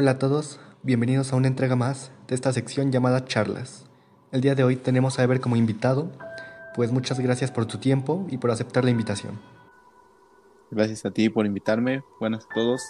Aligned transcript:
Hola 0.00 0.12
a 0.12 0.18
todos, 0.20 0.60
bienvenidos 0.84 1.32
a 1.32 1.36
una 1.36 1.48
entrega 1.48 1.74
más 1.74 2.12
de 2.28 2.36
esta 2.36 2.52
sección 2.52 2.92
llamada 2.92 3.24
Charlas. 3.24 3.84
El 4.30 4.42
día 4.42 4.54
de 4.54 4.62
hoy 4.62 4.76
tenemos 4.76 5.18
a 5.18 5.24
Ever 5.24 5.40
como 5.40 5.56
invitado, 5.56 6.12
pues 6.76 6.92
muchas 6.92 7.18
gracias 7.18 7.50
por 7.50 7.66
tu 7.66 7.78
tiempo 7.78 8.24
y 8.30 8.38
por 8.38 8.52
aceptar 8.52 8.84
la 8.84 8.92
invitación. 8.92 9.40
Gracias 10.70 11.04
a 11.04 11.10
ti 11.10 11.28
por 11.30 11.46
invitarme, 11.46 12.04
buenas 12.20 12.44
a 12.44 12.54
todos. 12.54 12.80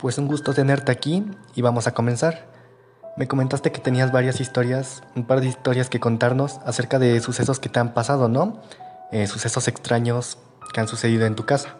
Pues 0.00 0.18
un 0.18 0.26
gusto 0.26 0.54
tenerte 0.54 0.90
aquí 0.90 1.24
y 1.54 1.62
vamos 1.62 1.86
a 1.86 1.94
comenzar. 1.94 2.50
Me 3.16 3.28
comentaste 3.28 3.70
que 3.70 3.80
tenías 3.80 4.10
varias 4.10 4.40
historias, 4.40 5.04
un 5.14 5.24
par 5.24 5.40
de 5.40 5.46
historias 5.46 5.88
que 5.88 6.00
contarnos 6.00 6.58
acerca 6.64 6.98
de 6.98 7.20
sucesos 7.20 7.60
que 7.60 7.68
te 7.68 7.78
han 7.78 7.94
pasado, 7.94 8.26
¿no? 8.26 8.60
Eh, 9.12 9.28
sucesos 9.28 9.68
extraños 9.68 10.38
que 10.74 10.80
han 10.80 10.88
sucedido 10.88 11.26
en 11.26 11.36
tu 11.36 11.46
casa. 11.46 11.76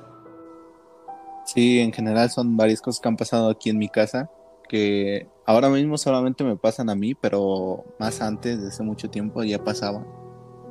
Sí, 1.54 1.80
en 1.80 1.92
general 1.92 2.30
son 2.30 2.56
varias 2.56 2.80
cosas 2.80 3.00
que 3.00 3.08
han 3.08 3.16
pasado 3.16 3.50
aquí 3.50 3.68
en 3.68 3.76
mi 3.76 3.88
casa, 3.88 4.30
que 4.70 5.26
ahora 5.44 5.68
mismo 5.68 5.98
solamente 5.98 6.44
me 6.44 6.56
pasan 6.56 6.88
a 6.88 6.94
mí, 6.94 7.14
pero 7.14 7.84
más 7.98 8.22
antes, 8.22 8.56
desde 8.56 8.68
hace 8.68 8.82
mucho 8.82 9.10
tiempo, 9.10 9.44
ya 9.44 9.62
pasaba, 9.62 10.02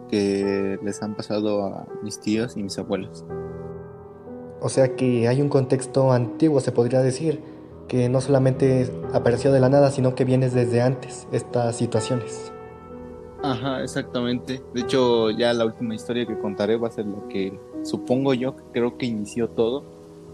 que 0.10 0.80
les 0.84 1.04
han 1.04 1.16
pasado 1.16 1.64
a 1.66 1.88
mis 2.02 2.20
tíos 2.20 2.58
y 2.58 2.64
mis 2.64 2.80
abuelos. 2.80 3.24
O 4.60 4.70
sea 4.70 4.96
que 4.96 5.28
hay 5.28 5.40
un 5.40 5.50
contexto 5.50 6.12
antiguo, 6.12 6.60
se 6.62 6.72
podría 6.72 7.02
decir, 7.02 7.44
que 7.88 8.10
no 8.10 8.20
solamente 8.20 8.92
apareció 9.14 9.52
de 9.52 9.60
la 9.60 9.70
nada, 9.70 9.92
sino 9.92 10.16
que 10.16 10.26
viene 10.26 10.50
desde 10.50 10.82
antes, 10.82 11.28
estas 11.32 11.76
situaciones. 11.76 12.52
Ajá, 13.44 13.84
exactamente. 13.84 14.64
De 14.74 14.82
hecho, 14.82 15.30
ya 15.30 15.54
la 15.54 15.66
última 15.66 15.94
historia 15.94 16.26
que 16.26 16.40
contaré 16.40 16.76
va 16.78 16.88
a 16.88 16.92
ser 16.92 17.06
la 17.06 17.28
que 17.28 17.60
supongo 17.84 18.34
yo 18.34 18.56
que 18.56 18.64
creo 18.72 18.98
que 18.98 19.06
inició 19.06 19.50
todo, 19.50 19.84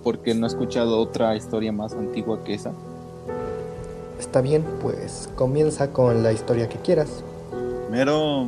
porque 0.08 0.34
no 0.34 0.46
he 0.46 0.50
escuchado 0.50 1.02
otra 1.02 1.36
historia 1.36 1.74
más 1.74 1.92
antigua 1.92 2.42
que 2.46 2.54
esa. 2.54 2.72
Está 4.18 4.40
bien, 4.40 4.64
pues 4.82 5.30
comienza 5.36 5.92
con 5.92 6.24
la 6.24 6.32
historia 6.32 6.70
que 6.70 6.78
quieras. 6.78 7.26
Primero, 7.90 8.48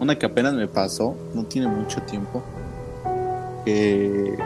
una 0.00 0.18
que 0.18 0.26
apenas 0.26 0.54
me 0.54 0.66
pasó, 0.66 1.14
no 1.32 1.44
tiene 1.44 1.68
mucho 1.68 2.02
tiempo. 2.02 2.42
Que, 3.64 4.36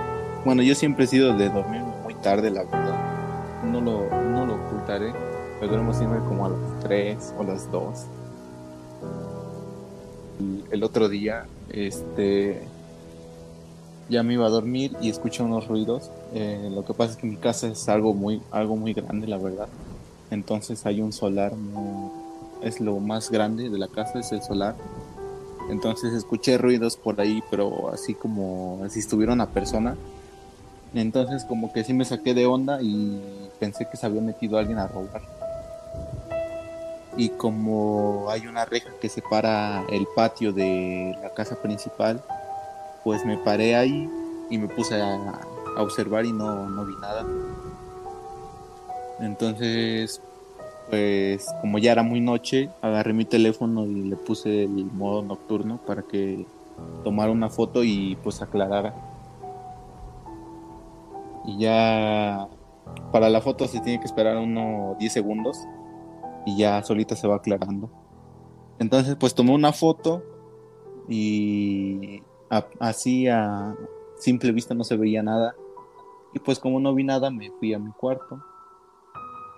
bueno, 0.45 0.61
yo 0.63 0.75
siempre 0.75 1.07
he 1.07 1.09
sido 1.09 1.35
de 1.35 1.49
dormir 1.49 1.81
muy 2.03 2.13
tarde, 2.17 2.51
la 2.51 2.65
verdad. 2.65 3.63
No 3.65 3.81
lo, 3.81 4.11
no 4.21 4.45
lo 4.45 4.57
ocultaré. 4.57 5.15
Pero 5.61 5.73
duermo 5.73 5.95
siempre 5.95 6.19
como 6.29 6.45
a 6.45 6.51
las 6.51 6.81
3 6.81 7.35
o 7.39 7.43
las 7.43 7.73
2 7.73 8.05
el 10.71 10.83
otro 10.83 11.09
día, 11.09 11.47
este, 11.71 12.61
ya 14.09 14.23
me 14.23 14.35
iba 14.35 14.47
a 14.47 14.51
dormir 14.51 14.97
y 15.01 15.09
escuché 15.09 15.43
unos 15.43 15.69
ruidos. 15.69 16.11
Eh, 16.35 16.71
lo 16.73 16.85
que 16.85 16.95
pasa 16.95 17.13
es 17.13 17.17
que 17.19 17.27
mi 17.27 17.37
casa 17.37 17.69
es 17.69 17.89
algo 17.89 18.15
muy, 18.15 18.43
algo 18.51 18.77
muy 18.77 18.93
grande, 18.93 19.27
la 19.27 19.39
verdad. 19.39 19.69
Entonces 20.31 20.85
hay 20.87 21.01
un 21.01 21.13
solar, 21.13 21.53
es 22.63 22.81
lo 22.81 22.99
más 22.99 23.31
grande 23.31 23.71
de 23.71 23.79
la 23.79 23.89
casa, 23.89 24.19
es 24.19 24.33
el 24.33 24.43
solar. 24.43 24.75
Entonces 25.71 26.13
escuché 26.13 26.59
ruidos 26.59 26.97
por 26.97 27.21
ahí, 27.21 27.43
pero 27.51 27.91
así 27.93 28.15
como 28.15 28.81
si 28.89 28.99
estuviera 28.99 29.33
una 29.33 29.51
persona. 29.51 29.97
Entonces 30.95 31.45
como 31.45 31.73
que 31.73 31.85
sí 31.85 31.93
me 31.93 32.05
saqué 32.05 32.35
de 32.35 32.47
onda 32.47 32.81
y 32.83 33.21
pensé 33.59 33.89
que 33.91 33.97
se 33.97 34.07
había 34.07 34.21
metido 34.21 34.59
alguien 34.59 34.79
a 34.79 34.87
robar 34.87 35.23
y 37.17 37.29
como 37.31 38.27
hay 38.31 38.47
una 38.47 38.65
reja 38.65 38.91
que 39.01 39.09
separa 39.09 39.85
el 39.91 40.07
patio 40.15 40.53
de 40.53 41.17
la 41.23 41.31
casa 41.31 41.57
principal, 41.57 42.23
pues 43.05 43.25
me 43.25 43.37
paré 43.37 43.77
ahí 43.77 44.11
y 44.51 44.59
me 44.59 44.69
puse 44.69 45.01
a, 45.01 45.41
observar 45.77 46.25
y 46.25 46.33
no, 46.33 46.69
no, 46.69 46.85
vi 46.85 46.95
nada. 47.01 47.27
Entonces, 49.21 50.23
pues 50.89 51.47
como 51.61 51.79
ya 51.79 51.93
era 51.93 52.03
muy 52.03 52.21
noche, 52.21 52.71
agarré 52.81 53.13
mi 53.13 53.25
teléfono 53.25 53.85
y 53.85 54.03
le 54.05 54.17
puse 54.17 54.65
el 54.65 54.87
modo 54.87 55.23
nocturno 55.23 55.79
para 55.85 56.03
que 56.03 56.47
tomara 57.03 57.31
una 57.33 57.51
foto 57.51 57.83
y 57.83 58.17
pues 58.23 58.41
aclarara. 58.41 58.95
Y 61.45 61.59
ya 61.59 62.49
para 63.13 63.29
la 63.29 63.41
foto 63.41 63.67
se 63.67 63.81
tiene 63.81 63.99
que 63.99 64.07
esperar 64.07 64.37
unos 64.37 64.97
10 64.99 65.13
segundos 65.13 65.59
y 66.47 66.57
ya 66.57 66.83
solita 66.83 67.17
se 67.17 67.27
va 67.27 67.37
aclarando. 67.37 67.91
Entonces, 68.79 69.17
pues 69.17 69.35
tomé 69.35 69.53
una 69.53 69.73
foto 69.73 70.23
y 71.09 72.23
así 72.79 73.29
a 73.29 73.75
simple 74.17 74.53
vista 74.53 74.75
no 74.75 74.85
se 74.85 74.97
veía 74.97 75.23
nada. 75.23 75.55
Y 76.33 76.39
pues 76.39 76.59
como 76.59 76.81
no 76.81 76.95
vi 76.95 77.05
nada, 77.05 77.31
me 77.31 77.51
fui 77.53 77.75
a 77.75 77.79
mi 77.79 77.93
cuarto. 77.93 78.43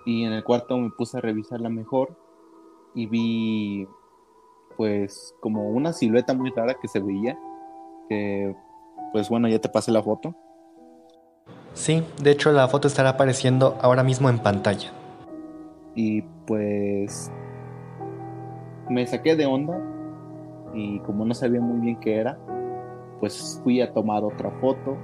Y 0.05 0.23
en 0.23 0.33
el 0.33 0.43
cuarto 0.43 0.77
me 0.77 0.89
puse 0.89 1.17
a 1.17 1.21
revisarla 1.21 1.69
mejor 1.69 2.17
y 2.93 3.07
vi 3.07 3.87
pues 4.77 5.35
como 5.41 5.69
una 5.69 5.91
silueta 5.91 6.33
muy 6.33 6.51
rara 6.51 6.75
que 6.75 6.87
se 6.87 6.99
veía. 6.99 7.37
Que 8.09 8.55
pues 9.11 9.29
bueno, 9.29 9.47
ya 9.47 9.59
te 9.59 9.69
pasé 9.69 9.91
la 9.91 10.03
foto. 10.03 10.35
Sí, 11.73 12.03
de 12.21 12.31
hecho 12.31 12.51
la 12.51 12.67
foto 12.67 12.87
estará 12.87 13.09
apareciendo 13.09 13.77
ahora 13.81 14.03
mismo 14.03 14.29
en 14.29 14.39
pantalla 14.39 14.91
y 15.97 16.21
pues 16.45 17.31
me 18.87 19.05
saqué 19.07 19.35
de 19.35 19.47
onda 19.47 19.81
y 20.75 20.99
como 20.99 21.25
no 21.25 21.33
sabía 21.33 21.59
muy 21.59 21.79
bien 21.79 21.99
qué 21.99 22.17
era, 22.17 22.37
pues 23.19 23.59
fui 23.63 23.81
a 23.81 23.93
tomar 23.93 24.23
otra 24.23 24.51
foto 24.59 24.97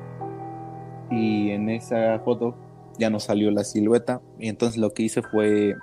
y 1.09 1.51
en 1.51 1.69
esa 1.69 2.19
foto 2.19 2.55
ya 2.97 3.09
no 3.09 3.19
salió 3.19 3.51
la 3.51 3.63
silueta 3.63 4.21
y 4.39 4.49
entonces 4.49 4.77
lo 4.77 4.93
que 4.93 5.03
hice 5.03 5.21
fue 5.21 5.75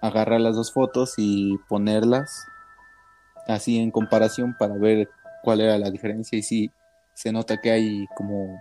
agarrar 0.00 0.40
las 0.40 0.56
dos 0.56 0.72
fotos 0.72 1.14
y 1.16 1.58
ponerlas 1.68 2.46
así 3.48 3.78
en 3.78 3.90
comparación 3.90 4.54
para 4.58 4.74
ver 4.74 5.08
cuál 5.42 5.60
era 5.60 5.78
la 5.78 5.90
diferencia 5.90 6.38
y 6.38 6.42
si 6.42 6.70
se 7.14 7.32
nota 7.32 7.60
que 7.60 7.70
hay 7.70 8.06
como 8.16 8.60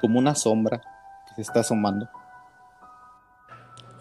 como 0.00 0.18
una 0.18 0.34
sombra 0.34 0.80
que 1.28 1.34
se 1.36 1.42
está 1.42 1.60
asomando. 1.60 2.08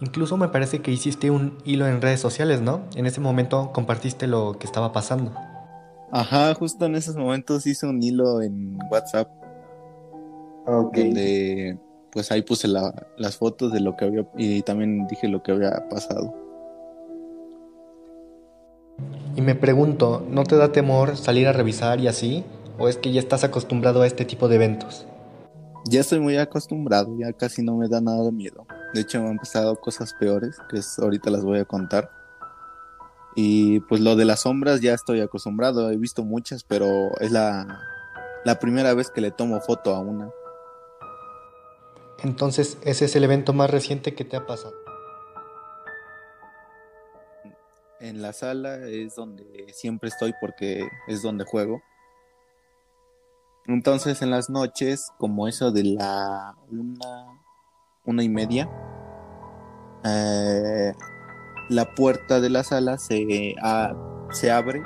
Incluso 0.02 0.38
me 0.38 0.48
parece 0.48 0.82
que 0.82 0.92
hiciste 0.92 1.30
un 1.30 1.58
hilo 1.66 1.86
en 1.86 2.02
redes 2.02 2.22
sociales, 2.22 2.62
¿no? 2.62 2.86
En 2.96 3.06
ese 3.06 3.20
momento 3.20 3.72
compartiste 3.74 4.28
lo 4.28 4.58
que 4.58 4.66
estaba 4.66 4.94
pasando. 4.94 5.34
Ajá, 6.12 6.54
justo 6.56 6.86
en 6.86 6.96
esos 6.96 7.16
momentos 7.16 7.66
hice 7.68 7.86
un 7.86 8.02
hilo 8.02 8.42
en 8.42 8.78
WhatsApp. 8.90 9.30
Okay. 10.66 11.06
Donde 11.06 11.80
pues 12.12 12.32
ahí 12.32 12.42
puse 12.42 12.68
las 12.68 13.38
fotos 13.38 13.72
de 13.72 13.80
lo 13.80 13.96
que 13.96 14.06
había 14.06 14.28
y 14.36 14.62
también 14.64 15.08
dije 15.08 15.28
lo 15.28 15.44
que 15.44 15.52
había 15.52 15.88
pasado. 15.90 16.34
Y 19.36 19.42
me 19.42 19.56
pregunto, 19.56 20.26
¿no 20.30 20.44
te 20.44 20.56
da 20.56 20.72
temor 20.72 21.16
salir 21.16 21.48
a 21.48 21.54
revisar 21.54 22.00
y 22.00 22.08
así? 22.08 22.44
¿O 22.78 22.88
es 22.88 22.98
que 22.98 23.12
ya 23.12 23.20
estás 23.20 23.44
acostumbrado 23.44 24.02
a 24.02 24.08
este 24.08 24.26
tipo 24.26 24.48
de 24.48 24.56
eventos? 24.56 25.06
Ya 25.86 26.02
estoy 26.02 26.20
muy 26.20 26.38
acostumbrado, 26.38 27.16
ya 27.18 27.32
casi 27.34 27.64
no 27.64 27.78
me 27.78 27.88
da 27.88 28.02
nada 28.02 28.24
de 28.24 28.32
miedo. 28.32 28.66
De 28.94 29.02
hecho, 29.02 29.22
me 29.22 29.30
han 29.30 29.38
pasado 29.38 29.80
cosas 29.80 30.14
peores, 30.14 30.58
que 30.70 30.82
ahorita 31.02 31.30
las 31.30 31.44
voy 31.44 31.60
a 31.60 31.66
contar. 31.66 32.10
Y 33.42 33.80
pues 33.80 34.02
lo 34.02 34.18
de 34.18 34.26
las 34.26 34.42
sombras 34.42 34.82
ya 34.82 34.94
estoy 34.94 35.22
acostumbrado, 35.22 35.90
he 35.90 35.96
visto 35.96 36.26
muchas, 36.26 36.66
pero 36.66 37.18
es 37.22 37.32
la, 37.32 37.80
la 38.44 38.60
primera 38.60 38.94
vez 38.94 39.10
que 39.10 39.22
le 39.22 39.32
tomo 39.32 39.62
foto 39.62 39.96
a 39.96 40.02
una. 40.02 40.30
Entonces, 42.22 42.78
ese 42.82 43.06
es 43.06 43.16
el 43.16 43.24
evento 43.24 43.54
más 43.54 43.70
reciente 43.70 44.14
que 44.14 44.26
te 44.26 44.36
ha 44.36 44.46
pasado. 44.46 44.76
En 48.02 48.22
la 48.22 48.34
sala 48.34 48.76
es 48.76 49.16
donde 49.16 49.68
siempre 49.72 50.10
estoy 50.10 50.34
porque 50.42 50.90
es 51.08 51.22
donde 51.22 51.46
juego. 51.46 51.82
Entonces 53.68 54.22
en 54.22 54.32
las 54.32 54.50
noches, 54.50 55.14
como 55.18 55.48
eso 55.48 55.72
de 55.72 55.86
la 55.86 56.58
una, 56.70 57.42
una 58.04 58.22
y 58.22 58.28
media, 58.28 58.70
eh, 60.04 60.92
la 61.70 61.94
puerta 61.94 62.40
de 62.40 62.50
la 62.50 62.64
sala 62.64 62.98
se, 62.98 63.56
se 64.32 64.52
abre, 64.52 64.84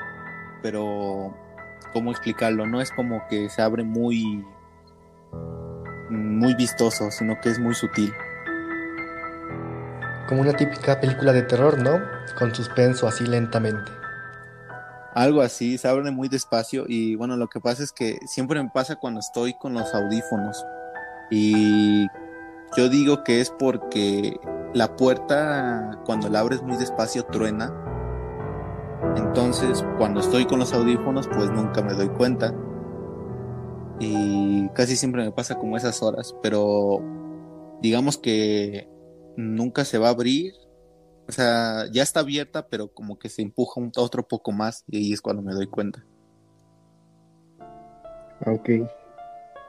pero 0.61 1.33
¿cómo 1.93 2.11
explicarlo? 2.11 2.67
No 2.67 2.81
es 2.81 2.91
como 2.91 3.25
que 3.29 3.49
se 3.49 3.61
abre 3.61 3.83
muy, 3.83 4.45
muy 6.09 6.53
vistoso, 6.55 7.09
sino 7.11 7.39
que 7.41 7.49
es 7.49 7.59
muy 7.59 7.73
sutil. 7.73 8.13
Como 10.27 10.41
una 10.41 10.53
típica 10.53 10.99
película 10.99 11.31
de 11.33 11.43
terror, 11.43 11.79
¿no? 11.79 11.99
Con 12.37 12.53
suspenso 12.53 13.07
así 13.07 13.25
lentamente. 13.25 13.91
Algo 15.13 15.41
así, 15.41 15.77
se 15.77 15.87
abre 15.87 16.09
muy 16.11 16.27
despacio 16.27 16.85
y 16.87 17.15
bueno, 17.15 17.37
lo 17.37 17.47
que 17.47 17.59
pasa 17.59 17.83
es 17.83 17.91
que 17.91 18.17
siempre 18.25 18.61
me 18.61 18.69
pasa 18.69 18.95
cuando 18.95 19.19
estoy 19.19 19.53
con 19.53 19.73
los 19.73 19.93
audífonos 19.93 20.65
y 21.29 22.07
yo 22.75 22.89
digo 22.89 23.23
que 23.23 23.39
es 23.39 23.51
porque 23.51 24.39
la 24.73 24.95
puerta 24.95 25.99
cuando 26.05 26.29
la 26.29 26.39
abres 26.39 26.61
muy 26.63 26.77
despacio 26.77 27.23
truena. 27.25 27.71
Entonces, 29.15 29.85
cuando 29.97 30.19
estoy 30.21 30.45
con 30.45 30.59
los 30.59 30.73
audífonos, 30.73 31.27
pues 31.27 31.51
nunca 31.51 31.81
me 31.81 31.93
doy 31.93 32.09
cuenta. 32.09 32.53
Y 33.99 34.67
casi 34.69 34.95
siempre 34.95 35.23
me 35.23 35.31
pasa 35.31 35.55
como 35.55 35.77
esas 35.77 36.01
horas, 36.01 36.35
pero 36.41 36.99
digamos 37.81 38.17
que 38.17 38.89
nunca 39.37 39.85
se 39.85 39.97
va 39.97 40.07
a 40.07 40.11
abrir. 40.11 40.53
O 41.27 41.31
sea, 41.31 41.85
ya 41.91 42.03
está 42.03 42.19
abierta, 42.21 42.67
pero 42.67 42.93
como 42.93 43.17
que 43.17 43.29
se 43.29 43.41
empuja 43.41 43.79
un 43.79 43.91
otro 43.95 44.27
poco 44.27 44.51
más 44.51 44.83
y 44.87 44.97
ahí 44.97 45.13
es 45.13 45.21
cuando 45.21 45.41
me 45.41 45.53
doy 45.53 45.67
cuenta. 45.67 46.03
Ok. 48.45 48.69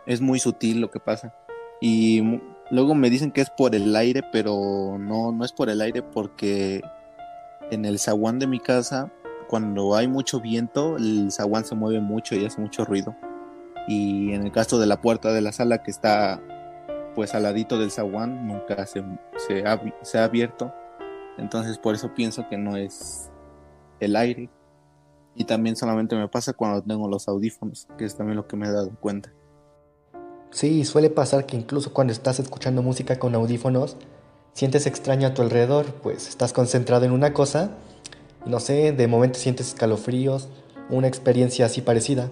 Es 0.06 0.20
muy 0.20 0.38
sutil 0.38 0.80
lo 0.80 0.90
que 0.90 1.00
pasa. 1.00 1.34
Y 1.80 2.40
luego 2.70 2.94
me 2.94 3.11
dicen 3.11 3.31
que 3.31 3.40
es 3.40 3.50
por 3.50 3.75
el 3.75 3.94
aire, 3.94 4.22
pero 4.32 4.96
no, 4.99 5.32
no 5.32 5.44
es 5.44 5.52
por 5.52 5.69
el 5.70 5.81
aire 5.81 6.02
porque 6.02 6.82
en 7.70 7.84
el 7.84 7.99
zaguán 7.99 8.38
de 8.38 8.46
mi 8.46 8.61
casa, 8.61 9.12
cuando 9.49 9.94
hay 9.94 10.08
mucho 10.08 10.40
viento, 10.40 10.96
el 10.96 11.31
zaguán 11.31 11.64
se 11.64 11.75
mueve 11.75 12.00
mucho 12.00 12.34
y 12.34 12.44
hace 12.44 12.61
mucho 12.61 12.84
ruido. 12.84 13.16
Y 13.87 14.32
en 14.32 14.44
el 14.44 14.52
caso 14.52 14.78
de 14.78 14.87
la 14.87 15.00
puerta 15.00 15.32
de 15.32 15.40
la 15.40 15.52
sala 15.52 15.82
que 15.82 15.90
está 15.90 16.40
pues 17.14 17.34
al 17.34 17.44
ladito 17.44 17.78
del 17.78 17.90
zaguán, 17.90 18.49
nunca 18.49 18.87
se, 18.87 19.00
ha, 19.64 19.81
se 20.02 20.19
ha 20.19 20.25
abierto. 20.25 20.72
Entonces 21.38 21.78
por 21.78 21.94
eso 21.94 22.14
pienso 22.14 22.49
que 22.49 22.56
no 22.56 22.76
es 22.76 23.31
el 24.00 24.16
aire. 24.16 24.50
Y 25.37 25.44
también 25.44 25.76
solamente 25.76 26.16
me 26.16 26.28
pasa 26.28 26.52
cuando 26.52 26.82
tengo 26.82 27.08
los 27.08 27.28
audífonos, 27.28 27.88
que 27.99 28.05
es 28.05 28.16
también 28.16 28.37
lo 28.37 28.46
que 28.46 28.56
me 28.56 28.66
he 28.66 28.72
dado 28.72 28.90
cuenta. 29.00 29.32
Sí, 30.54 30.84
suele 30.84 31.10
pasar 31.10 31.46
que 31.46 31.56
incluso 31.56 31.92
cuando 31.92 32.12
estás 32.12 32.38
escuchando 32.38 32.80
música 32.80 33.18
con 33.18 33.34
audífonos, 33.34 33.96
sientes 34.52 34.86
extraño 34.86 35.26
a 35.26 35.34
tu 35.34 35.42
alrededor, 35.42 35.86
pues 36.00 36.28
estás 36.28 36.52
concentrado 36.52 37.04
en 37.04 37.10
una 37.10 37.34
cosa 37.34 37.76
y 38.46 38.50
no 38.50 38.60
sé, 38.60 38.92
de 38.92 39.08
momento 39.08 39.40
sientes 39.40 39.70
escalofríos, 39.70 40.48
una 40.90 41.08
experiencia 41.08 41.66
así 41.66 41.82
parecida. 41.82 42.30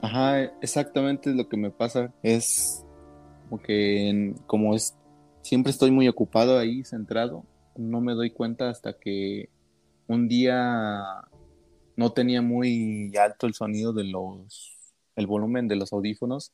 Ajá, 0.00 0.44
exactamente 0.62 1.34
lo 1.34 1.48
que 1.48 1.56
me 1.56 1.72
pasa. 1.72 2.14
Es 2.22 2.84
como 3.50 3.60
que 3.60 4.36
como 4.46 4.76
es 4.76 4.94
siempre 5.42 5.72
estoy 5.72 5.90
muy 5.90 6.06
ocupado 6.06 6.56
ahí, 6.56 6.84
centrado, 6.84 7.42
no 7.74 8.00
me 8.00 8.14
doy 8.14 8.30
cuenta 8.30 8.70
hasta 8.70 8.92
que 8.92 9.48
un 10.06 10.28
día 10.28 11.02
no 11.96 12.12
tenía 12.12 12.42
muy 12.42 13.12
alto 13.16 13.48
el 13.48 13.54
sonido 13.54 13.92
de 13.92 14.04
los 14.04 14.73
el 15.16 15.26
volumen 15.26 15.68
de 15.68 15.76
los 15.76 15.92
audífonos 15.92 16.52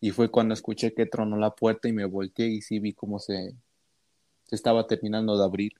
y 0.00 0.10
fue 0.10 0.30
cuando 0.30 0.54
escuché 0.54 0.94
que 0.94 1.06
tronó 1.06 1.36
la 1.36 1.54
puerta 1.54 1.88
y 1.88 1.92
me 1.92 2.06
volteé 2.06 2.48
y 2.48 2.62
sí 2.62 2.78
vi 2.78 2.94
cómo 2.94 3.18
se, 3.18 3.54
se 4.44 4.56
estaba 4.56 4.86
terminando 4.86 5.36
de 5.36 5.44
abrir. 5.44 5.72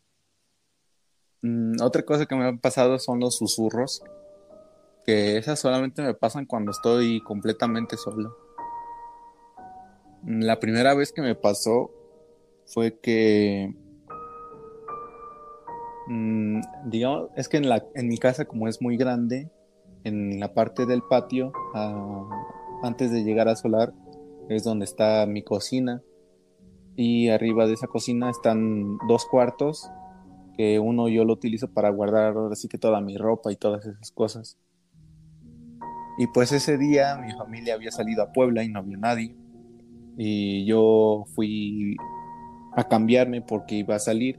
Mm, 1.43 1.81
otra 1.83 2.03
cosa 2.03 2.27
que 2.27 2.37
me 2.37 2.47
ha 2.47 2.53
pasado 2.53 2.99
son 2.99 3.21
los 3.21 3.37
susurros, 3.37 4.03
que 5.07 5.39
esas 5.39 5.59
solamente 5.59 6.03
me 6.03 6.15
pasan 6.15 6.45
cuando 6.45 6.71
estoy 6.71 7.23
completamente 7.23 7.97
solo. 7.97 8.37
Mm, 10.23 10.43
la 10.43 10.61
primera 10.61 10.95
vez 10.95 11.13
que 11.13 11.23
me 11.23 11.35
pasó 11.35 11.91
fue 12.67 12.99
que 13.01 13.75
mm, 16.09 16.61
digamos, 16.85 17.31
es 17.37 17.49
que 17.49 17.57
en, 17.57 17.69
la, 17.71 17.85
en 17.95 18.09
mi 18.09 18.19
casa 18.19 18.45
como 18.45 18.69
es 18.69 18.83
muy 18.83 18.99
grande, 18.99 19.51
en 20.05 20.41
la 20.41 20.55
parte 20.55 20.87
del 20.87 21.03
patio, 21.03 21.53
antes 22.83 23.11
de 23.11 23.23
llegar 23.25 23.49
a 23.49 23.57
solar, 23.57 23.93
es 24.49 24.65
donde 24.65 24.85
está 24.85 25.27
mi 25.27 25.43
cocina. 25.43 26.03
Y 26.97 27.29
arriba 27.29 27.67
de 27.67 27.75
esa 27.75 27.87
cocina 27.87 28.31
están 28.31 28.99
dos 29.09 29.25
cuartos, 29.27 29.91
que 30.57 30.79
uno 30.79 31.09
yo 31.09 31.25
lo 31.25 31.33
utilizo 31.33 31.69
para 31.69 31.89
guardar 31.91 32.37
ahora 32.37 32.55
sí 32.57 32.69
que 32.69 32.77
toda 32.77 33.01
mi 33.01 33.17
ropa 33.17 33.53
y 33.53 33.57
todas 33.57 33.87
esas 33.87 34.11
cosas. 34.11 34.59
Y 36.19 36.27
pues 36.27 36.53
ese 36.53 36.77
día 36.77 37.17
mi 37.17 37.33
familia 37.33 37.75
había 37.75 37.91
salido 37.91 38.23
a 38.23 38.33
Puebla 38.33 38.63
y 38.63 38.69
no 38.69 38.81
había 38.81 38.99
nadie. 38.99 39.35
Y 40.19 40.67
yo 40.67 41.25
fui 41.35 41.97
a 42.77 42.85
cambiarme 42.85 43.41
porque 43.41 43.77
iba 43.77 43.95
a 43.95 44.01
salir. 44.01 44.39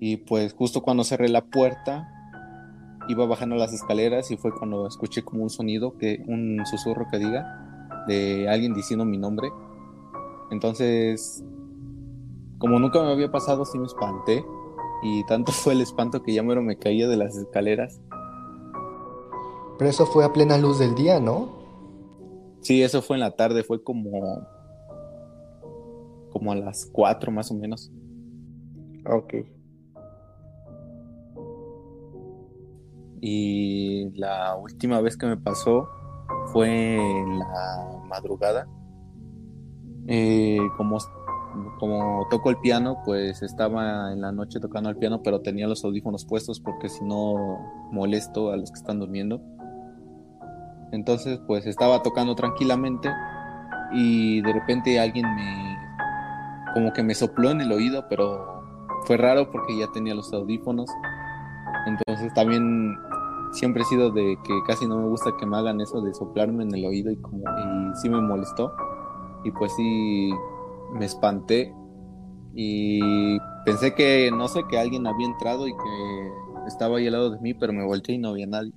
Y 0.00 0.16
pues 0.16 0.52
justo 0.54 0.82
cuando 0.82 1.04
cerré 1.04 1.28
la 1.28 1.44
puerta, 1.44 2.08
iba 3.08 3.26
bajando 3.26 3.56
las 3.56 3.72
escaleras 3.72 4.30
y 4.30 4.36
fue 4.36 4.52
cuando 4.52 4.86
escuché 4.86 5.22
como 5.22 5.42
un 5.42 5.50
sonido, 5.50 5.96
que 5.98 6.22
un 6.26 6.64
susurro 6.66 7.06
que 7.10 7.18
diga, 7.18 8.04
de 8.06 8.48
alguien 8.48 8.74
diciendo 8.74 9.04
mi 9.04 9.18
nombre. 9.18 9.50
Entonces, 10.50 11.44
como 12.58 12.78
nunca 12.78 13.02
me 13.02 13.10
había 13.10 13.30
pasado, 13.30 13.64
sí 13.64 13.78
me 13.78 13.86
espanté. 13.86 14.44
Y 15.02 15.24
tanto 15.26 15.52
fue 15.52 15.72
el 15.72 15.80
espanto 15.80 16.22
que 16.22 16.32
ya 16.32 16.42
mero 16.42 16.62
me 16.62 16.78
caía 16.78 17.08
de 17.08 17.16
las 17.16 17.36
escaleras. 17.36 18.00
Pero 19.78 19.90
eso 19.90 20.06
fue 20.06 20.24
a 20.24 20.32
plena 20.32 20.58
luz 20.58 20.78
del 20.78 20.94
día, 20.94 21.18
¿no? 21.18 21.60
Sí, 22.60 22.82
eso 22.82 23.02
fue 23.02 23.16
en 23.16 23.20
la 23.20 23.32
tarde, 23.32 23.64
fue 23.64 23.82
como. 23.82 24.46
como 26.30 26.52
a 26.52 26.56
las 26.56 26.86
4 26.86 27.32
más 27.32 27.50
o 27.50 27.54
menos. 27.54 27.90
Ok. 29.06 29.34
Y 33.24 34.10
la 34.18 34.56
última 34.56 35.00
vez 35.00 35.16
que 35.16 35.26
me 35.26 35.36
pasó 35.36 35.88
fue 36.46 36.96
en 36.96 37.38
la 37.38 38.02
madrugada. 38.08 38.66
Eh, 40.08 40.58
como, 40.76 40.98
como 41.78 42.26
toco 42.30 42.50
el 42.50 42.56
piano, 42.56 42.98
pues 43.04 43.42
estaba 43.42 44.12
en 44.12 44.20
la 44.20 44.32
noche 44.32 44.58
tocando 44.58 44.90
el 44.90 44.96
piano, 44.96 45.22
pero 45.22 45.40
tenía 45.40 45.68
los 45.68 45.84
audífonos 45.84 46.24
puestos 46.24 46.58
porque 46.58 46.88
si 46.88 47.04
no 47.04 47.60
molesto 47.92 48.50
a 48.50 48.56
los 48.56 48.72
que 48.72 48.78
están 48.78 48.98
durmiendo. 48.98 49.40
Entonces, 50.90 51.40
pues 51.46 51.64
estaba 51.66 52.02
tocando 52.02 52.34
tranquilamente 52.34 53.08
y 53.92 54.42
de 54.42 54.52
repente 54.52 54.98
alguien 54.98 55.32
me 55.36 55.78
como 56.74 56.92
que 56.92 57.04
me 57.04 57.14
sopló 57.14 57.50
en 57.50 57.60
el 57.60 57.70
oído, 57.70 58.06
pero 58.08 58.64
fue 59.04 59.16
raro 59.16 59.48
porque 59.52 59.78
ya 59.78 59.86
tenía 59.92 60.14
los 60.16 60.32
audífonos. 60.32 60.90
Entonces 61.86 62.34
también 62.34 62.96
siempre 63.52 63.82
he 63.82 63.84
sido 63.84 64.10
de 64.10 64.38
que 64.44 64.62
casi 64.66 64.86
no 64.86 64.98
me 64.98 65.08
gusta 65.08 65.36
que 65.38 65.46
me 65.46 65.56
hagan 65.56 65.80
eso 65.80 66.00
de 66.00 66.14
soplarme 66.14 66.64
en 66.64 66.74
el 66.74 66.84
oído 66.84 67.10
y 67.10 67.16
como 67.16 67.38
y 67.38 67.96
sí 67.96 68.08
me 68.08 68.20
molestó. 68.20 68.72
Y 69.44 69.50
pues 69.52 69.74
sí 69.76 70.30
me 70.94 71.04
espanté. 71.04 71.74
Y 72.54 73.38
pensé 73.64 73.94
que 73.94 74.30
no 74.30 74.48
sé 74.48 74.62
que 74.68 74.78
alguien 74.78 75.06
había 75.06 75.26
entrado 75.26 75.66
y 75.66 75.72
que 75.72 76.32
estaba 76.66 76.98
ahí 76.98 77.06
al 77.06 77.12
lado 77.12 77.30
de 77.30 77.40
mí 77.40 77.54
pero 77.54 77.72
me 77.72 77.84
volteé 77.84 78.16
y 78.16 78.18
no 78.18 78.30
había 78.30 78.46
nadie. 78.46 78.72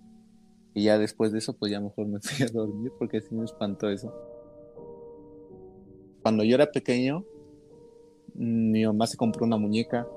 Y 0.74 0.84
ya 0.84 0.98
después 0.98 1.32
de 1.32 1.40
eso 1.40 1.54
pues 1.54 1.72
ya 1.72 1.80
mejor 1.80 2.08
me 2.08 2.20
fui 2.22 2.46
a 2.46 2.50
dormir 2.50 2.92
porque 3.00 3.22
sí 3.22 3.34
me 3.34 3.46
espantó 3.46 3.90
eso. 3.90 4.14
Cuando 6.22 6.44
yo 6.44 6.56
era 6.56 6.72
pequeño 6.72 7.24
mi 8.34 8.86
mamá 8.86 9.08
se 9.08 9.18
compró 9.18 9.46
una 9.46 9.58
muñeca. 9.58 10.08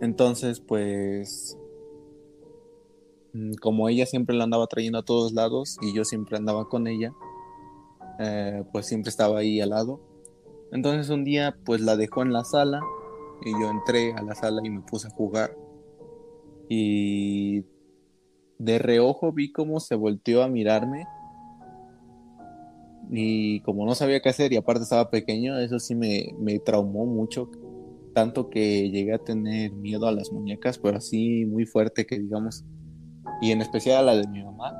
Entonces 0.00 0.60
pues 0.60 1.58
como 3.60 3.88
ella 3.88 4.06
siempre 4.06 4.36
la 4.36 4.44
andaba 4.44 4.66
trayendo 4.66 4.98
a 4.98 5.04
todos 5.04 5.32
lados 5.32 5.76
y 5.82 5.94
yo 5.94 6.04
siempre 6.04 6.36
andaba 6.36 6.68
con 6.68 6.86
ella, 6.86 7.12
eh, 8.18 8.64
pues 8.72 8.86
siempre 8.86 9.10
estaba 9.10 9.38
ahí 9.38 9.60
al 9.60 9.70
lado. 9.70 10.00
Entonces 10.72 11.10
un 11.10 11.24
día 11.24 11.56
pues 11.64 11.80
la 11.80 11.96
dejó 11.96 12.22
en 12.22 12.32
la 12.32 12.44
sala 12.44 12.80
y 13.44 13.52
yo 13.52 13.70
entré 13.70 14.12
a 14.14 14.22
la 14.22 14.34
sala 14.34 14.60
y 14.64 14.70
me 14.70 14.80
puse 14.82 15.08
a 15.08 15.10
jugar. 15.10 15.56
Y 16.68 17.64
de 18.58 18.78
reojo 18.78 19.32
vi 19.32 19.52
cómo 19.52 19.80
se 19.80 19.94
volteó 19.94 20.42
a 20.42 20.48
mirarme. 20.48 21.06
Y 23.12 23.60
como 23.62 23.86
no 23.86 23.94
sabía 23.94 24.20
qué 24.20 24.28
hacer 24.28 24.52
y 24.52 24.56
aparte 24.56 24.84
estaba 24.84 25.10
pequeño, 25.10 25.58
eso 25.58 25.80
sí 25.80 25.94
me, 25.94 26.34
me 26.38 26.58
traumó 26.60 27.06
mucho. 27.06 27.50
Tanto 28.14 28.50
que 28.50 28.90
llegué 28.90 29.14
a 29.14 29.18
tener 29.18 29.72
miedo 29.72 30.06
a 30.06 30.12
las 30.12 30.30
muñecas, 30.30 30.78
pero 30.78 30.98
así 30.98 31.44
muy 31.46 31.64
fuerte 31.64 32.06
que 32.06 32.18
digamos 32.18 32.64
y 33.40 33.52
en 33.52 33.62
especial 33.62 33.98
a 33.98 34.14
la 34.14 34.20
de 34.20 34.26
mi 34.26 34.42
mamá. 34.42 34.74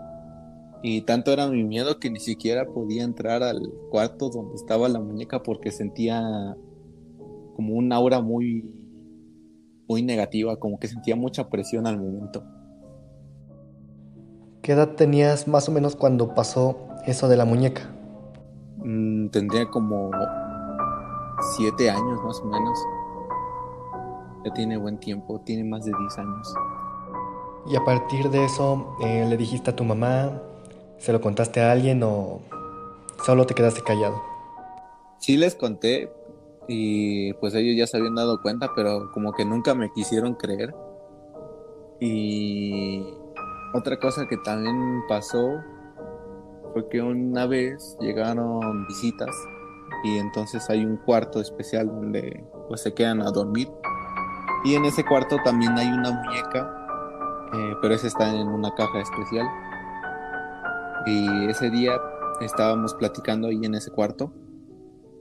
Y 0.82 1.02
tanto 1.02 1.32
era 1.32 1.46
mi 1.46 1.64
miedo 1.64 1.98
que 1.98 2.10
ni 2.10 2.20
siquiera 2.20 2.66
podía 2.66 3.04
entrar 3.04 3.42
al 3.42 3.70
cuarto 3.90 4.30
donde 4.30 4.54
estaba 4.54 4.88
la 4.88 5.00
muñeca 5.00 5.42
porque 5.42 5.70
sentía 5.70 6.56
como 7.54 7.74
un 7.74 7.92
aura 7.92 8.20
muy 8.20 8.64
muy 9.86 10.02
negativa, 10.02 10.56
como 10.56 10.78
que 10.78 10.86
sentía 10.86 11.16
mucha 11.16 11.48
presión 11.48 11.86
al 11.86 11.98
momento. 11.98 12.44
¿Qué 14.62 14.72
edad 14.72 14.90
tenías 14.90 15.48
más 15.48 15.68
o 15.68 15.72
menos 15.72 15.96
cuando 15.96 16.32
pasó 16.32 16.78
eso 17.06 17.26
de 17.26 17.36
la 17.36 17.44
muñeca? 17.44 17.90
Mm, 18.76 19.30
tendría 19.30 19.66
como 19.66 20.10
siete 21.56 21.90
años 21.90 22.22
más 22.22 22.40
o 22.40 22.44
menos. 22.44 22.78
Ya 24.44 24.52
tiene 24.52 24.76
buen 24.76 24.98
tiempo, 24.98 25.40
tiene 25.44 25.64
más 25.64 25.84
de 25.84 25.92
10 25.98 26.18
años. 26.18 26.54
Y 27.66 27.76
a 27.76 27.84
partir 27.84 28.30
de 28.30 28.44
eso, 28.44 28.96
eh, 29.02 29.26
¿le 29.28 29.36
dijiste 29.36 29.70
a 29.70 29.76
tu 29.76 29.84
mamá? 29.84 30.42
¿Se 30.98 31.12
lo 31.12 31.20
contaste 31.20 31.60
a 31.60 31.72
alguien 31.72 32.02
o 32.02 32.40
solo 33.24 33.46
te 33.46 33.54
quedaste 33.54 33.82
callado? 33.82 34.22
Sí 35.18 35.36
les 35.36 35.54
conté 35.54 36.12
y 36.68 37.32
pues 37.34 37.54
ellos 37.54 37.76
ya 37.76 37.86
se 37.86 37.98
habían 37.98 38.14
dado 38.14 38.40
cuenta, 38.40 38.70
pero 38.74 39.10
como 39.12 39.32
que 39.32 39.44
nunca 39.44 39.74
me 39.74 39.92
quisieron 39.92 40.34
creer. 40.34 40.74
Y 42.00 43.04
otra 43.74 43.98
cosa 43.98 44.26
que 44.26 44.36
también 44.38 45.02
pasó 45.08 45.60
fue 46.72 46.88
que 46.88 47.02
una 47.02 47.46
vez 47.46 47.96
llegaron 48.00 48.86
visitas 48.86 49.34
y 50.04 50.16
entonces 50.18 50.68
hay 50.70 50.84
un 50.84 50.96
cuarto 50.96 51.40
especial 51.40 51.88
donde 51.88 52.42
pues 52.68 52.82
se 52.82 52.94
quedan 52.94 53.20
a 53.20 53.30
dormir 53.30 53.68
y 54.64 54.74
en 54.74 54.84
ese 54.84 55.04
cuarto 55.04 55.36
también 55.44 55.76
hay 55.76 55.88
una 55.88 56.10
muñeca 56.10 56.79
eh, 57.52 57.76
pero 57.82 57.94
esa 57.94 58.06
está 58.06 58.34
en 58.34 58.48
una 58.48 58.74
caja 58.74 59.00
especial. 59.00 59.46
Y 61.06 61.46
ese 61.46 61.70
día 61.70 61.92
estábamos 62.40 62.94
platicando 62.94 63.48
ahí 63.48 63.64
en 63.64 63.74
ese 63.74 63.90
cuarto. 63.90 64.32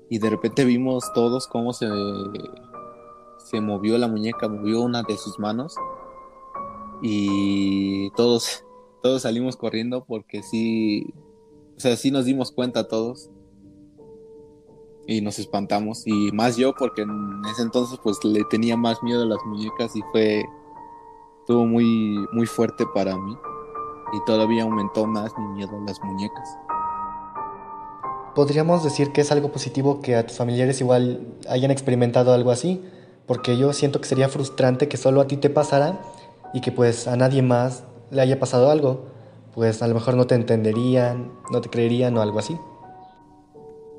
Y 0.09 0.19
de 0.19 0.29
repente 0.29 0.65
vimos 0.65 1.11
todos 1.13 1.47
cómo 1.47 1.73
se 1.73 1.87
se 3.37 3.61
movió 3.61 3.97
la 3.97 4.07
muñeca 4.07 4.47
movió 4.47 4.81
una 4.81 5.03
de 5.03 5.17
sus 5.17 5.39
manos. 5.39 5.75
Y 7.01 8.11
todos 8.11 8.65
todos 9.01 9.21
salimos 9.21 9.55
corriendo 9.55 10.03
porque 10.05 10.43
sí 10.43 11.13
o 11.77 11.79
sea 11.79 11.95
sí 11.95 12.11
nos 12.11 12.25
dimos 12.25 12.51
cuenta 12.51 12.87
todos. 12.87 13.29
Y 15.07 15.21
nos 15.21 15.39
espantamos. 15.39 16.05
Y 16.05 16.31
más 16.31 16.57
yo 16.57 16.75
porque 16.75 17.01
en 17.01 17.41
ese 17.51 17.63
entonces 17.63 17.99
pues 18.03 18.23
le 18.23 18.43
tenía 18.45 18.77
más 18.77 19.01
miedo 19.01 19.23
a 19.23 19.25
las 19.25 19.43
muñecas 19.45 19.95
y 19.95 20.01
fue 20.11 20.45
estuvo 21.49 21.65
muy 21.65 22.27
muy 22.31 22.45
fuerte 22.45 22.85
para 22.93 23.17
mí 23.17 23.35
y 24.13 24.23
todavía 24.27 24.61
aumentó 24.61 25.07
más 25.07 25.31
mi 25.35 25.47
miedo 25.47 25.79
a 25.79 25.83
las 25.83 25.99
muñecas. 26.03 26.47
Podríamos 28.35 28.83
decir 28.83 29.11
que 29.11 29.21
es 29.21 29.31
algo 29.31 29.51
positivo 29.51 29.99
que 29.99 30.15
a 30.15 30.27
tus 30.27 30.37
familiares 30.37 30.79
igual 30.79 31.25
hayan 31.49 31.71
experimentado 31.71 32.33
algo 32.33 32.51
así, 32.51 32.85
porque 33.25 33.57
yo 33.57 33.73
siento 33.73 33.99
que 33.99 34.07
sería 34.07 34.29
frustrante 34.29 34.87
que 34.87 34.97
solo 34.97 35.21
a 35.21 35.27
ti 35.27 35.37
te 35.37 35.49
pasara 35.49 35.99
y 36.53 36.61
que 36.61 36.71
pues 36.71 37.07
a 37.07 37.15
nadie 37.15 37.41
más 37.41 37.83
le 38.11 38.21
haya 38.21 38.39
pasado 38.39 38.69
algo, 38.69 39.07
pues 39.55 39.81
a 39.81 39.87
lo 39.87 39.95
mejor 39.95 40.13
no 40.13 40.27
te 40.27 40.35
entenderían, 40.35 41.31
no 41.51 41.61
te 41.61 41.71
creerían 41.71 42.15
o 42.15 42.21
algo 42.21 42.37
así. 42.37 42.59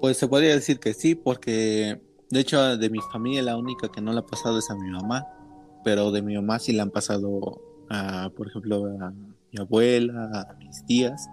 Pues 0.00 0.18
se 0.18 0.28
podría 0.28 0.54
decir 0.54 0.78
que 0.78 0.94
sí, 0.94 1.16
porque 1.16 2.00
de 2.30 2.40
hecho 2.40 2.76
de 2.76 2.90
mi 2.90 3.00
familia 3.12 3.42
la 3.42 3.56
única 3.56 3.88
que 3.88 4.00
no 4.00 4.12
le 4.12 4.20
ha 4.20 4.26
pasado 4.26 4.60
es 4.60 4.70
a 4.70 4.76
mi 4.76 4.88
mamá, 4.88 5.26
pero 5.84 6.10
de 6.10 6.22
mi 6.22 6.34
mamá 6.34 6.58
sí 6.58 6.72
le 6.72 6.82
han 6.82 6.90
pasado 6.90 7.60
a, 7.88 8.30
por 8.36 8.48
ejemplo, 8.48 8.86
a 9.00 9.10
mi 9.10 9.60
abuela, 9.60 10.30
a 10.50 10.54
mis 10.54 10.84
tías. 10.86 11.28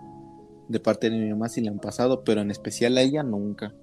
De 0.68 0.80
parte 0.80 1.10
de 1.10 1.18
mi 1.18 1.30
mamá 1.30 1.50
sí 1.50 1.62
le 1.62 1.70
han 1.70 1.80
pasado, 1.80 2.24
pero 2.24 2.42
en 2.42 2.52
especial 2.52 2.98
a 2.98 3.02
ella 3.02 3.24
nunca. 3.24 3.74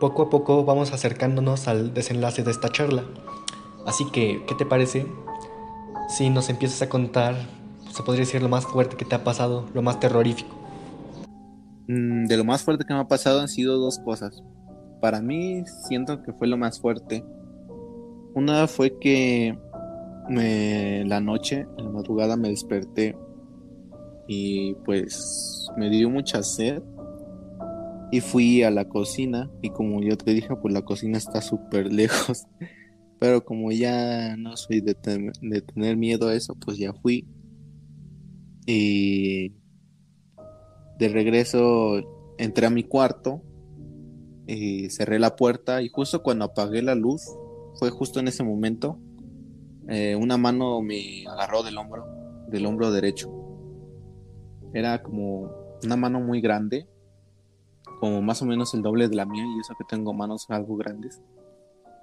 Poco 0.00 0.22
a 0.22 0.30
poco 0.30 0.64
vamos 0.64 0.92
acercándonos 0.92 1.68
al 1.68 1.94
desenlace 1.94 2.42
de 2.42 2.50
esta 2.50 2.68
charla. 2.68 3.04
Así 3.86 4.04
que, 4.10 4.44
¿qué 4.46 4.54
te 4.54 4.66
parece 4.66 5.06
si 6.08 6.28
nos 6.28 6.50
empiezas 6.50 6.82
a 6.82 6.88
contar, 6.88 7.36
se 7.92 8.02
podría 8.02 8.24
decir, 8.24 8.42
lo 8.42 8.48
más 8.48 8.66
fuerte 8.66 8.96
que 8.96 9.04
te 9.04 9.14
ha 9.14 9.24
pasado, 9.24 9.64
lo 9.74 9.82
más 9.82 10.00
terrorífico? 10.00 10.54
Mm, 11.88 12.26
de 12.26 12.36
lo 12.36 12.44
más 12.44 12.62
fuerte 12.62 12.84
que 12.84 12.92
me 12.92 13.00
ha 13.00 13.08
pasado 13.08 13.40
han 13.40 13.48
sido 13.48 13.78
dos 13.78 13.98
cosas. 14.00 14.42
Para 15.00 15.20
mí 15.20 15.62
siento 15.86 16.22
que 16.22 16.32
fue 16.32 16.48
lo 16.48 16.56
más 16.56 16.80
fuerte. 16.80 17.24
Una 18.34 18.66
fue 18.66 18.98
que 18.98 19.56
me, 20.28 21.04
la 21.04 21.20
noche, 21.20 21.66
en 21.78 21.84
la 21.84 21.90
madrugada 21.90 22.36
me 22.36 22.48
desperté 22.48 23.16
y 24.26 24.74
pues 24.84 25.68
me 25.76 25.88
dio 25.88 26.10
mucha 26.10 26.42
sed 26.42 26.82
y 28.10 28.20
fui 28.20 28.62
a 28.62 28.70
la 28.70 28.88
cocina 28.88 29.50
y 29.62 29.70
como 29.70 30.02
yo 30.02 30.16
te 30.16 30.32
dije 30.32 30.54
pues 30.56 30.72
la 30.72 30.82
cocina 30.82 31.18
está 31.18 31.40
súper 31.40 31.92
lejos 31.92 32.46
pero 33.18 33.44
como 33.44 33.72
ya 33.72 34.36
no 34.36 34.56
soy 34.56 34.80
de, 34.80 34.96
de 35.40 35.62
tener 35.62 35.96
miedo 35.96 36.28
a 36.28 36.34
eso 36.34 36.54
pues 36.54 36.78
ya 36.78 36.92
fui 36.92 37.26
y 38.66 39.52
de 40.98 41.08
regreso 41.08 42.34
entré 42.38 42.66
a 42.66 42.70
mi 42.70 42.82
cuarto 42.82 43.42
y 44.46 44.90
cerré 44.90 45.18
la 45.18 45.36
puerta 45.36 45.82
y 45.82 45.88
justo 45.88 46.22
cuando 46.22 46.44
apagué 46.44 46.82
la 46.82 46.94
luz, 46.94 47.22
fue 47.74 47.90
justo 47.90 48.20
en 48.20 48.28
ese 48.28 48.42
momento, 48.42 48.98
eh, 49.88 50.16
una 50.16 50.36
mano 50.36 50.80
me 50.82 51.26
agarró 51.26 51.62
del 51.62 51.78
hombro, 51.78 52.06
del 52.48 52.66
hombro 52.66 52.90
derecho. 52.90 53.30
Era 54.72 55.02
como 55.02 55.50
una 55.84 55.96
mano 55.96 56.20
muy 56.20 56.40
grande, 56.40 56.88
como 58.00 58.22
más 58.22 58.42
o 58.42 58.46
menos 58.46 58.74
el 58.74 58.82
doble 58.82 59.08
de 59.08 59.16
la 59.16 59.26
mía 59.26 59.44
y 59.44 59.60
eso 59.60 59.74
que 59.78 59.84
tengo 59.88 60.12
manos 60.12 60.46
algo 60.48 60.76
grandes. 60.76 61.20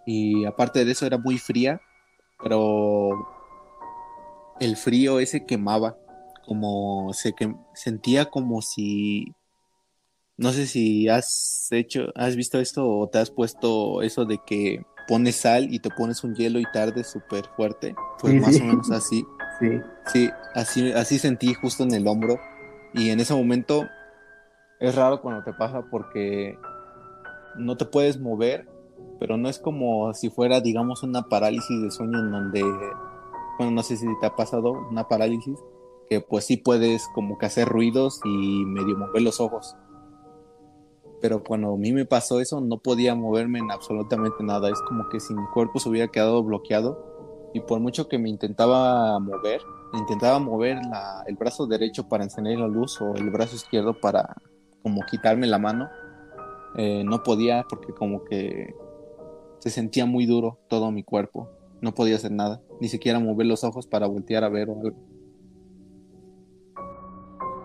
Y 0.06 0.46
aparte 0.46 0.84
de 0.86 0.92
eso 0.92 1.06
era 1.06 1.18
muy 1.18 1.38
fría, 1.38 1.82
pero 2.42 3.12
el 4.60 4.76
frío 4.76 5.20
ese 5.20 5.46
quemaba 5.46 5.98
como 6.46 7.14
se 7.14 7.34
que 7.34 7.56
sentía 7.74 8.26
como 8.30 8.62
si 8.62 9.34
no 10.38 10.52
sé 10.52 10.66
si 10.66 11.08
has 11.08 11.68
hecho, 11.72 12.08
has 12.16 12.36
visto 12.36 12.60
esto 12.60 12.88
o 12.88 13.08
te 13.08 13.20
has 13.20 13.30
puesto 13.30 14.02
eso 14.02 14.26
de 14.26 14.40
que 14.46 14.84
pones 15.08 15.36
sal 15.36 15.74
y 15.74 15.80
te 15.80 15.90
pones 15.90 16.24
un 16.24 16.36
hielo 16.36 16.60
y 16.60 16.66
tarde 16.72 17.04
súper 17.04 17.46
fuerte. 17.56 17.96
Pues 18.20 18.34
más 18.36 18.60
o 18.60 18.64
menos 18.64 18.92
así. 18.92 19.26
Sí. 19.60 19.70
Sí, 20.08 20.30
así, 20.56 20.92
así 20.94 21.20
sentí 21.20 21.54
justo 21.54 21.84
en 21.84 21.94
el 21.94 22.08
hombro. 22.08 22.40
Y 22.96 23.12
en 23.12 23.20
ese 23.20 23.36
momento 23.36 23.88
es 24.84 24.96
raro 24.96 25.22
cuando 25.22 25.44
te 25.44 25.54
pasa 25.54 25.84
porque 25.90 26.58
no 27.56 27.78
te 27.78 27.86
puedes 27.86 28.20
mover, 28.20 28.68
pero 29.20 29.38
no 29.38 29.48
es 29.48 29.60
como 29.60 30.14
si 30.14 30.30
fuera, 30.30 30.60
digamos, 30.60 31.04
una 31.04 31.30
parálisis 31.30 31.82
de 31.82 31.92
sueño 31.92 32.20
en 32.20 32.32
donde, 32.32 32.64
bueno, 33.58 33.72
no 33.72 33.84
sé 33.84 33.96
si 33.96 34.08
te 34.20 34.26
ha 34.26 34.36
pasado 34.36 34.72
una 34.72 35.08
parálisis, 35.08 35.58
que 36.10 36.20
pues 36.20 36.46
sí 36.46 36.58
puedes 36.58 37.08
como 37.14 37.38
que 37.38 37.46
hacer 37.46 37.70
ruidos 37.70 38.20
y 38.26 38.66
medio 38.66 38.98
mover 38.98 39.22
los 39.22 39.40
ojos. 39.40 39.76
Pero 41.24 41.42
cuando 41.42 41.74
a 41.74 41.78
mí 41.78 41.94
me 41.94 42.04
pasó 42.04 42.42
eso, 42.42 42.60
no 42.60 42.80
podía 42.80 43.16
moverme 43.16 43.60
en 43.60 43.72
absolutamente 43.72 44.44
nada. 44.44 44.70
Es 44.70 44.82
como 44.82 45.08
que 45.08 45.22
si 45.22 45.34
mi 45.34 45.46
cuerpo 45.54 45.80
se 45.80 45.88
hubiera 45.88 46.10
quedado 46.10 46.44
bloqueado 46.44 47.50
y 47.54 47.62
por 47.62 47.80
mucho 47.80 48.10
que 48.10 48.20
me 48.20 48.28
intentaba 48.28 49.18
mover, 49.22 49.62
intentaba 49.94 50.40
mover 50.40 50.82
el 51.26 51.36
brazo 51.38 51.66
derecho 51.66 52.10
para 52.10 52.26
encender 52.26 52.60
la 52.60 52.68
luz 52.68 53.00
o 53.00 53.16
el 53.16 53.30
brazo 53.30 53.56
izquierdo 53.56 53.98
para 54.02 54.36
como 54.82 55.00
quitarme 55.10 55.48
la 55.48 55.60
mano, 55.60 55.88
eh, 56.76 57.06
no 57.06 57.24
podía 57.24 57.66
porque 57.70 57.94
como 57.94 58.26
que 58.26 58.76
se 59.60 59.70
sentía 59.70 60.06
muy 60.06 60.26
duro 60.26 60.60
todo 60.68 60.92
mi 60.92 61.04
cuerpo. 61.04 61.48
No 61.80 61.94
podía 61.94 62.18
hacer 62.18 62.34
nada, 62.34 62.62
ni 62.82 62.90
siquiera 62.90 63.20
mover 63.20 63.48
los 63.48 63.64
ojos 63.64 63.88
para 63.88 64.08
voltear 64.08 64.44
a 64.44 64.50
ver 64.50 64.70
o 64.70 64.78
algo 64.78 64.98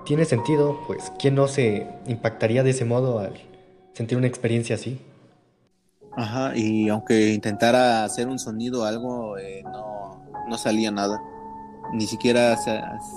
tiene 0.08 0.24
sentido, 0.24 0.78
pues 0.86 1.12
¿quién 1.18 1.34
no 1.34 1.48
se 1.48 1.86
impactaría 2.06 2.62
de 2.62 2.70
ese 2.70 2.86
modo 2.86 3.18
al 3.18 3.34
sentir 3.98 4.16
una 4.16 4.28
experiencia 4.28 4.76
así? 4.76 5.00
Ajá, 6.16 6.56
y 6.56 6.88
aunque 6.88 7.34
intentara 7.34 8.04
hacer 8.04 8.28
un 8.28 8.38
sonido 8.38 8.82
o 8.82 8.84
algo, 8.84 9.36
eh, 9.38 9.64
no, 9.64 10.24
no 10.48 10.56
salía 10.56 10.92
nada. 10.92 11.20
Ni 11.92 12.06
siquiera 12.06 12.56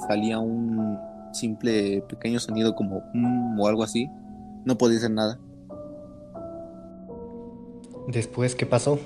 salía 0.08 0.40
un 0.40 0.98
simple 1.34 2.02
pequeño 2.10 2.40
sonido 2.40 2.74
como 2.74 3.04
mm, 3.14 3.60
o 3.60 3.68
algo 3.68 3.84
así. 3.84 4.10
No 4.66 4.76
podía 4.76 4.98
hacer 4.98 5.12
nada. 5.12 5.40
Después, 8.08 8.56
¿qué 8.56 8.66
pasó? 8.66 8.98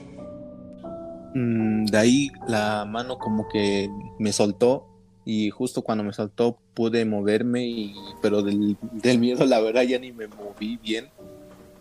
Mm, 1.34 1.88
de 1.88 1.98
ahí 1.98 2.32
la 2.48 2.86
mano 2.86 3.18
como 3.18 3.50
que 3.50 3.90
me 4.18 4.32
soltó 4.32 4.88
y 5.26 5.50
justo 5.50 5.82
cuando 5.82 6.06
me 6.06 6.14
saltó 6.14 6.58
pude 6.74 7.04
moverme, 7.04 7.66
y, 7.66 7.96
pero 8.22 8.42
del, 8.42 8.78
miedo 9.20 9.46
la 9.46 9.60
verdad 9.60 9.82
ya 9.82 10.00
ni 10.00 10.14
me 10.14 10.28
moví 10.28 10.78
bien. 10.78 11.10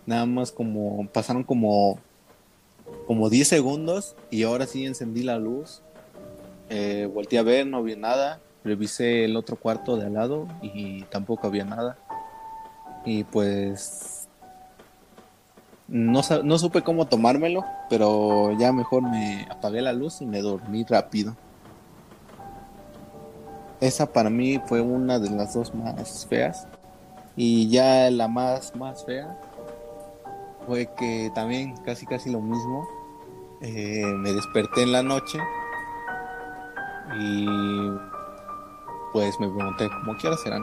Nada 0.07 0.27
más 0.27 0.53
como 0.53 1.07
pasaron 1.09 1.45
como, 1.45 1.99
como 3.07 3.31
10 3.31 3.49
segundos 3.49 4.17
y 4.31 4.43
ahora 4.43 4.67
sí 4.67 4.85
encendí 4.85 5.23
la 5.23 5.39
luz. 5.39 5.81
Eh, 6.69 7.11
a 7.39 7.43
ver, 7.43 7.67
no 7.67 7.83
vi 7.83 7.97
nada. 7.97 8.41
Revisé 8.65 9.25
el 9.25 9.37
otro 9.37 9.57
cuarto 9.57 9.97
de 9.97 10.07
al 10.07 10.15
lado 10.15 10.49
y 10.63 11.03
tampoco 11.05 11.47
había 11.47 11.65
nada. 11.65 11.99
Y 13.05 13.25
pues 13.25 14.29
no, 15.89 16.23
no 16.43 16.59
supe 16.59 16.83
cómo 16.83 17.07
tomármelo, 17.07 17.65
pero 17.91 18.57
ya 18.59 18.73
mejor 18.73 19.03
me 19.03 19.47
apagué 19.51 19.83
la 19.83 19.93
luz 19.93 20.23
y 20.23 20.27
me 20.27 20.41
dormí 20.41 20.85
rápido. 20.85 21.37
Esa 23.81 24.11
para 24.11 24.31
mí 24.31 24.61
fue 24.67 24.81
una 24.81 25.19
de 25.19 25.31
las 25.31 25.55
dos 25.55 25.75
más 25.75 26.27
feas. 26.27 26.67
Y 27.37 27.69
ya 27.69 28.11
la 28.11 28.29
más, 28.29 28.75
más 28.77 29.05
fea 29.05 29.37
fue 30.66 30.88
que 30.97 31.30
también 31.35 31.76
casi 31.85 32.06
casi 32.06 32.30
lo 32.30 32.40
mismo. 32.40 32.88
Eh, 33.61 34.04
me 34.04 34.33
desperté 34.33 34.83
en 34.83 34.92
la 34.92 35.02
noche 35.02 35.38
y 37.18 37.47
pues 39.12 39.38
me 39.40 39.49
pregunté, 39.49 39.88
¿cómo 39.88 40.16
qué 40.18 40.33
serán? 40.37 40.62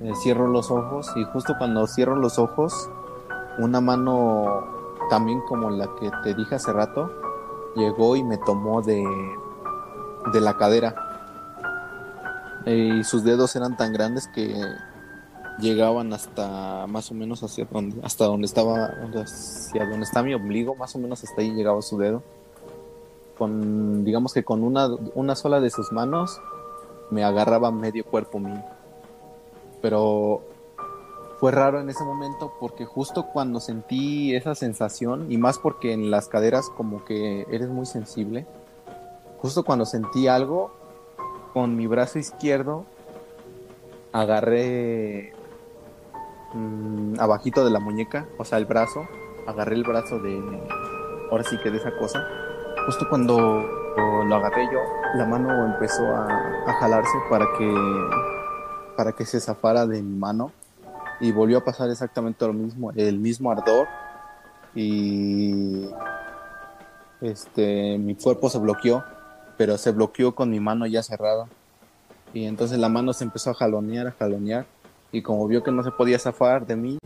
eh, 0.00 0.12
cierro 0.22 0.46
los 0.48 0.70
ojos 0.70 1.10
y 1.16 1.24
justo 1.24 1.54
cuando 1.58 1.86
cierro 1.86 2.16
los 2.16 2.38
ojos, 2.38 2.88
una 3.58 3.80
mano 3.80 4.64
también 5.10 5.40
como 5.48 5.70
la 5.70 5.88
que 6.00 6.10
te 6.22 6.34
dije 6.34 6.54
hace 6.54 6.72
rato, 6.72 7.10
llegó 7.76 8.16
y 8.16 8.22
me 8.22 8.38
tomó 8.38 8.82
de, 8.82 9.04
de 10.32 10.40
la 10.40 10.56
cadera. 10.56 10.94
y 12.66 13.04
sus 13.04 13.24
dedos 13.24 13.56
eran 13.56 13.76
tan 13.76 13.92
grandes 13.92 14.28
que 14.28 14.54
llegaban 15.58 16.12
hasta 16.12 16.86
más 16.86 17.10
o 17.10 17.14
menos 17.14 17.42
hacia 17.42 17.64
donde, 17.64 18.00
hasta 18.02 18.24
donde 18.24 18.46
estaba, 18.46 18.90
hacia 19.14 19.86
donde 19.86 20.04
está 20.04 20.22
mi 20.22 20.34
ombligo, 20.34 20.74
más 20.74 20.94
o 20.94 20.98
menos 20.98 21.22
hasta 21.24 21.40
ahí 21.42 21.52
llegaba 21.52 21.80
su 21.82 21.98
dedo. 21.98 22.22
Con, 23.38 24.04
digamos 24.04 24.32
que 24.32 24.44
con 24.44 24.62
una, 24.62 24.88
una 25.14 25.34
sola 25.34 25.60
de 25.60 25.70
sus 25.70 25.90
manos 25.92 26.40
me 27.10 27.24
agarraba 27.24 27.70
medio 27.70 28.04
cuerpo 28.04 28.38
mío. 28.38 28.62
Pero 29.82 30.42
fue 31.38 31.52
raro 31.52 31.80
en 31.80 31.90
ese 31.90 32.04
momento 32.04 32.54
porque 32.58 32.84
justo 32.84 33.26
cuando 33.26 33.60
sentí 33.60 34.34
esa 34.34 34.54
sensación, 34.54 35.30
y 35.30 35.36
más 35.36 35.58
porque 35.58 35.92
en 35.92 36.10
las 36.10 36.28
caderas 36.28 36.70
como 36.70 37.04
que 37.04 37.46
eres 37.50 37.68
muy 37.68 37.86
sensible, 37.86 38.46
justo 39.42 39.64
cuando 39.64 39.84
sentí 39.84 40.28
algo, 40.28 40.70
con 41.52 41.76
mi 41.76 41.86
brazo 41.86 42.18
izquierdo 42.18 42.84
agarré 44.12 45.33
Mm, 46.54 47.18
abajito 47.18 47.64
de 47.64 47.70
la 47.72 47.80
muñeca, 47.80 48.28
o 48.38 48.44
sea, 48.44 48.58
el 48.58 48.64
brazo, 48.64 49.08
agarré 49.44 49.74
el 49.74 49.82
brazo 49.82 50.20
de, 50.20 50.40
ahora 51.28 51.42
sí 51.42 51.58
que 51.58 51.70
de 51.70 51.78
esa 51.78 51.96
cosa. 51.96 52.24
Justo 52.86 53.08
cuando 53.08 53.36
lo 53.96 54.34
agarré 54.36 54.66
yo, 54.72 54.78
la 55.16 55.26
mano 55.26 55.66
empezó 55.66 56.06
a, 56.06 56.72
jalarse 56.78 57.18
para 57.28 57.46
que, 57.58 57.74
para 58.96 59.12
que 59.12 59.24
se 59.24 59.40
zafara 59.40 59.84
de 59.84 60.00
mi 60.00 60.16
mano 60.16 60.52
y 61.20 61.32
volvió 61.32 61.58
a 61.58 61.64
pasar 61.64 61.90
exactamente 61.90 62.46
lo 62.46 62.52
mismo, 62.52 62.92
el 62.94 63.18
mismo 63.18 63.50
ardor 63.50 63.88
y 64.76 65.88
este, 67.20 67.98
mi 67.98 68.14
cuerpo 68.14 68.48
se 68.48 68.58
bloqueó, 68.58 69.02
pero 69.56 69.76
se 69.76 69.90
bloqueó 69.90 70.36
con 70.36 70.50
mi 70.50 70.60
mano 70.60 70.86
ya 70.86 71.02
cerrada. 71.02 71.48
Y 72.32 72.44
entonces 72.44 72.78
la 72.78 72.88
mano 72.88 73.12
se 73.12 73.24
empezó 73.24 73.50
a 73.50 73.54
jalonear, 73.54 74.08
a 74.08 74.12
jalonear 74.12 74.66
y 75.14 75.22
como 75.22 75.46
vio 75.46 75.62
que 75.62 75.70
no 75.70 75.84
se 75.84 75.92
podía 75.92 76.18
zafar 76.18 76.66
de 76.66 76.74
mí, 76.74 76.98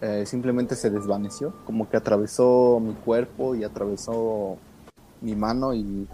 eh, 0.00 0.24
simplemente 0.26 0.74
se 0.74 0.90
desvaneció, 0.90 1.54
como 1.64 1.88
que 1.88 1.96
atravesó 1.96 2.80
mi 2.82 2.92
cuerpo 2.92 3.54
y 3.54 3.62
atravesó 3.62 4.56
mi 5.20 5.36
mano 5.36 5.72
y 5.72 6.08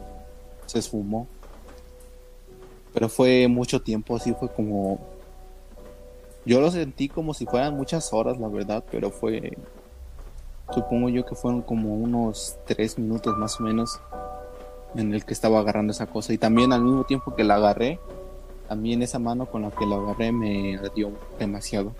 se 0.66 0.78
esfumó. 0.78 1.26
Pero 2.92 3.08
fue 3.08 3.48
mucho 3.48 3.80
tiempo, 3.80 4.16
así 4.16 4.34
fue 4.34 4.50
como... 4.52 5.00
Yo 6.44 6.60
lo 6.60 6.70
sentí 6.70 7.08
como 7.08 7.32
si 7.32 7.46
fueran 7.46 7.76
muchas 7.76 8.12
horas, 8.12 8.38
la 8.38 8.48
verdad, 8.48 8.84
pero 8.90 9.10
fue... 9.10 9.56
Supongo 10.70 11.08
yo 11.08 11.24
que 11.24 11.34
fueron 11.34 11.62
como 11.62 11.94
unos 11.94 12.56
tres 12.66 12.98
minutos 12.98 13.38
más 13.38 13.58
o 13.58 13.62
menos 13.62 13.98
en 14.94 15.14
el 15.14 15.24
que 15.24 15.32
estaba 15.32 15.60
agarrando 15.60 15.92
esa 15.92 16.06
cosa. 16.06 16.34
Y 16.34 16.38
también 16.38 16.74
al 16.74 16.82
mismo 16.82 17.04
tiempo 17.04 17.34
que 17.34 17.42
la 17.42 17.54
agarré, 17.54 17.98
a 18.72 18.74
mí 18.74 18.92
en 18.92 19.02
esa 19.02 19.18
mano 19.18 19.46
con 19.46 19.62
la 19.62 19.70
que 19.70 19.86
lo 19.86 19.96
agarré 19.96 20.32
me 20.32 20.76
ardió 20.76 21.10
demasiado. 21.38 21.92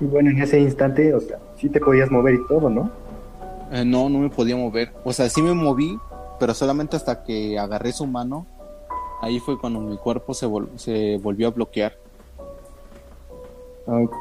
Y 0.00 0.04
bueno, 0.06 0.30
en 0.30 0.42
ese 0.42 0.60
instante, 0.60 1.12
o 1.14 1.20
sea, 1.20 1.38
sí 1.56 1.68
te 1.68 1.80
podías 1.80 2.10
mover 2.10 2.34
y 2.34 2.46
todo, 2.46 2.70
¿no? 2.70 2.90
Eh, 3.72 3.84
no, 3.84 4.08
no 4.08 4.20
me 4.20 4.30
podía 4.30 4.56
mover. 4.56 4.92
O 5.04 5.12
sea, 5.12 5.28
sí 5.28 5.42
me 5.42 5.52
moví, 5.52 5.98
pero 6.38 6.54
solamente 6.54 6.96
hasta 6.96 7.24
que 7.24 7.58
agarré 7.58 7.92
su 7.92 8.06
mano, 8.06 8.46
ahí 9.20 9.40
fue 9.40 9.58
cuando 9.58 9.80
mi 9.80 9.96
cuerpo 9.96 10.34
se, 10.34 10.48
se 10.76 11.18
volvió 11.18 11.48
a 11.48 11.50
bloquear. 11.50 11.96
Ok. 13.86 14.14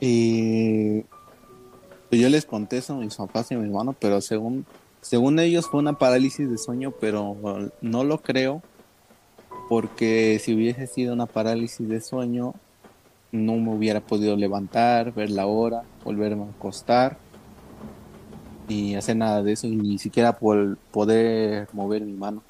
Y 0.00 1.02
pues 2.08 2.20
yo 2.20 2.28
les 2.28 2.44
conté 2.44 2.78
eso 2.78 2.94
a 2.94 2.96
mis 2.96 3.16
papás 3.16 3.50
y 3.50 3.54
a 3.54 3.58
mi 3.58 3.64
hermano, 3.64 3.94
pero 3.98 4.20
según 4.20 4.66
según 5.04 5.38
ellos 5.38 5.66
fue 5.66 5.80
una 5.80 5.98
parálisis 5.98 6.50
de 6.50 6.56
sueño, 6.56 6.90
pero 6.98 7.36
no 7.82 8.04
lo 8.04 8.22
creo 8.22 8.62
porque 9.68 10.40
si 10.42 10.54
hubiese 10.54 10.86
sido 10.86 11.12
una 11.12 11.26
parálisis 11.26 11.86
de 11.86 12.00
sueño 12.00 12.54
no 13.30 13.56
me 13.56 13.74
hubiera 13.74 14.00
podido 14.00 14.34
levantar, 14.34 15.12
ver 15.12 15.28
la 15.28 15.46
hora, 15.46 15.82
volverme 16.04 16.44
a 16.44 16.50
acostar 16.56 17.18
y 18.66 18.94
hacer 18.94 19.16
nada 19.16 19.42
de 19.42 19.52
eso 19.52 19.66
y 19.66 19.76
ni 19.76 19.98
siquiera 19.98 20.38
poder 20.38 21.68
mover 21.74 22.00
mi 22.00 22.14
mano. 22.14 22.42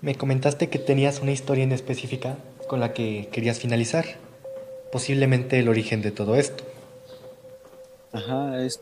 Me 0.00 0.14
comentaste 0.14 0.70
que 0.70 0.78
tenías 0.78 1.20
una 1.20 1.32
historia 1.32 1.64
en 1.64 1.72
específica 1.72 2.38
con 2.68 2.80
la 2.80 2.94
que 2.94 3.28
querías 3.30 3.58
finalizar, 3.58 4.06
posiblemente 4.90 5.58
el 5.58 5.68
origen 5.68 6.00
de 6.00 6.10
todo 6.10 6.36
esto. 6.36 6.64
Ajá, 8.12 8.64
es, 8.64 8.80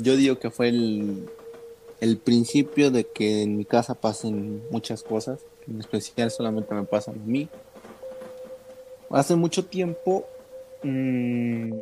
yo 0.00 0.16
digo 0.16 0.40
que 0.40 0.50
fue 0.50 0.70
el, 0.70 1.28
el 2.00 2.18
principio 2.18 2.90
de 2.90 3.04
que 3.04 3.42
en 3.42 3.56
mi 3.56 3.64
casa 3.64 3.94
pasen 3.94 4.62
muchas 4.70 5.02
cosas, 5.02 5.44
en 5.68 5.80
especial 5.80 6.30
solamente 6.30 6.74
me 6.74 6.84
pasan 6.84 7.20
a 7.20 7.26
mí. 7.26 7.48
Hace 9.10 9.36
mucho 9.36 9.66
tiempo, 9.66 10.24
mm, 10.82 11.72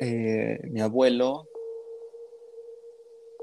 eh, 0.00 0.60
mi 0.70 0.80
abuelo, 0.80 1.48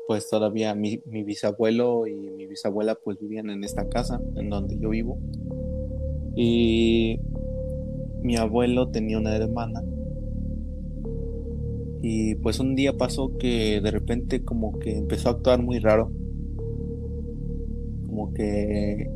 pues 0.07 0.29
todavía 0.29 0.73
mi, 0.73 1.01
mi, 1.05 1.23
bisabuelo 1.23 2.07
y 2.07 2.13
mi 2.13 2.45
bisabuela 2.45 2.95
pues 2.95 3.19
vivían 3.19 3.49
en 3.49 3.63
esta 3.63 3.87
casa 3.89 4.21
en 4.35 4.49
donde 4.49 4.77
yo 4.77 4.89
vivo. 4.89 5.17
Y 6.35 7.19
mi 8.21 8.37
abuelo 8.37 8.89
tenía 8.89 9.17
una 9.17 9.35
hermana 9.35 9.81
y 12.01 12.35
pues 12.35 12.59
un 12.59 12.75
día 12.75 12.97
pasó 12.97 13.37
que 13.37 13.79
de 13.79 13.91
repente 13.91 14.43
como 14.43 14.79
que 14.79 14.97
empezó 14.97 15.29
a 15.29 15.33
actuar 15.33 15.61
muy 15.61 15.77
raro. 15.77 16.11
Como 18.07 18.33
que 18.33 19.07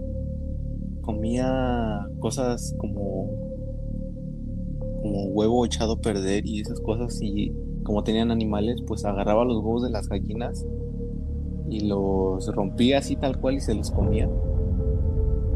comía 1.01 2.07
cosas 2.19 2.75
como 2.77 3.29
como 5.01 5.25
huevo 5.25 5.65
echado 5.65 5.93
a 5.93 6.01
perder 6.01 6.45
y 6.47 6.61
esas 6.61 6.79
cosas 6.79 7.19
y 7.21 7.53
como 7.83 8.03
tenían 8.03 8.31
animales 8.31 8.81
pues 8.87 9.05
agarraba 9.05 9.45
los 9.45 9.57
huevos 9.57 9.83
de 9.83 9.91
las 9.91 10.07
gallinas 10.09 10.65
y 11.69 11.81
los 11.81 12.47
rompía 12.55 12.99
así 12.99 13.15
tal 13.15 13.39
cual 13.39 13.55
y 13.55 13.59
se 13.59 13.75
los 13.75 13.91
comía 13.91 14.27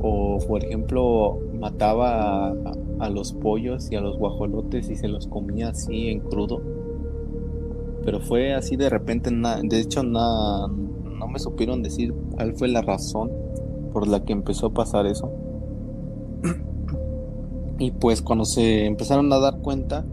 o 0.02 0.38
por 0.48 0.64
ejemplo 0.64 1.40
mataba 1.54 2.50
a, 2.50 2.54
a 3.00 3.10
los 3.10 3.34
pollos 3.34 3.92
y 3.92 3.96
a 3.96 4.02
los 4.02 4.18
guajolotes 4.18 4.90
y 4.90 4.96
se 4.96 5.08
los 5.08 5.28
comía 5.28 5.70
así 5.70 6.10
en 6.10 6.20
crudo 6.20 6.79
pero 8.04 8.20
fue 8.20 8.54
así 8.54 8.76
de 8.76 8.90
repente, 8.90 9.30
de 9.32 9.80
hecho 9.80 10.04
nada, 10.04 10.68
no 10.68 11.28
me 11.28 11.40
supieron 11.40 11.84
decir 11.84 12.14
cuál 12.32 12.54
fue 12.56 12.68
la 12.68 12.82
razón 12.82 13.32
por 13.92 14.08
la 14.08 14.24
que 14.24 14.34
empezó 14.34 14.68
a 14.68 14.74
pasar 14.74 15.06
eso. 15.06 15.32
Y 17.78 17.92
pues 17.92 18.22
cuando 18.22 18.46
se 18.46 18.86
empezaron 18.86 19.32
a 19.32 19.40
dar 19.40 19.60
cuenta, 19.60 20.06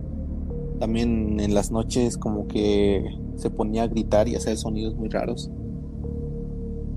también 0.78 1.40
en 1.40 1.54
las 1.54 1.72
noches 1.72 2.16
como 2.16 2.46
que 2.46 3.04
se 3.36 3.50
ponía 3.50 3.82
a 3.82 3.88
gritar 3.88 4.28
y 4.28 4.36
hacer 4.36 4.56
sonidos 4.56 4.94
muy 4.94 5.08
raros. 5.08 5.50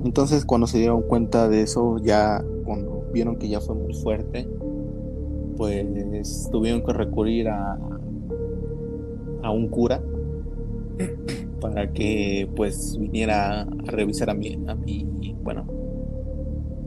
Entonces 0.03 0.45
cuando 0.45 0.67
se 0.67 0.77
dieron 0.77 1.01
cuenta 1.01 1.49
de 1.49 1.63
eso, 1.63 1.97
ya 1.97 2.43
cuando 2.65 3.03
vieron 3.11 3.37
que 3.37 3.49
ya 3.49 3.59
fue 3.59 3.75
muy 3.75 3.93
fuerte, 3.93 4.47
pues 5.57 6.49
tuvieron 6.51 6.83
que 6.83 6.93
recurrir 6.93 7.49
a, 7.49 7.77
a 9.41 9.51
un 9.51 9.67
cura 9.69 10.01
para 11.61 11.91
que 11.91 12.49
pues 12.55 12.97
viniera 12.97 13.61
a 13.61 13.67
revisar 13.85 14.29
a 14.29 14.33
mi, 14.33 14.57
a 14.67 14.75
mi, 14.75 15.35
bueno, 15.43 15.65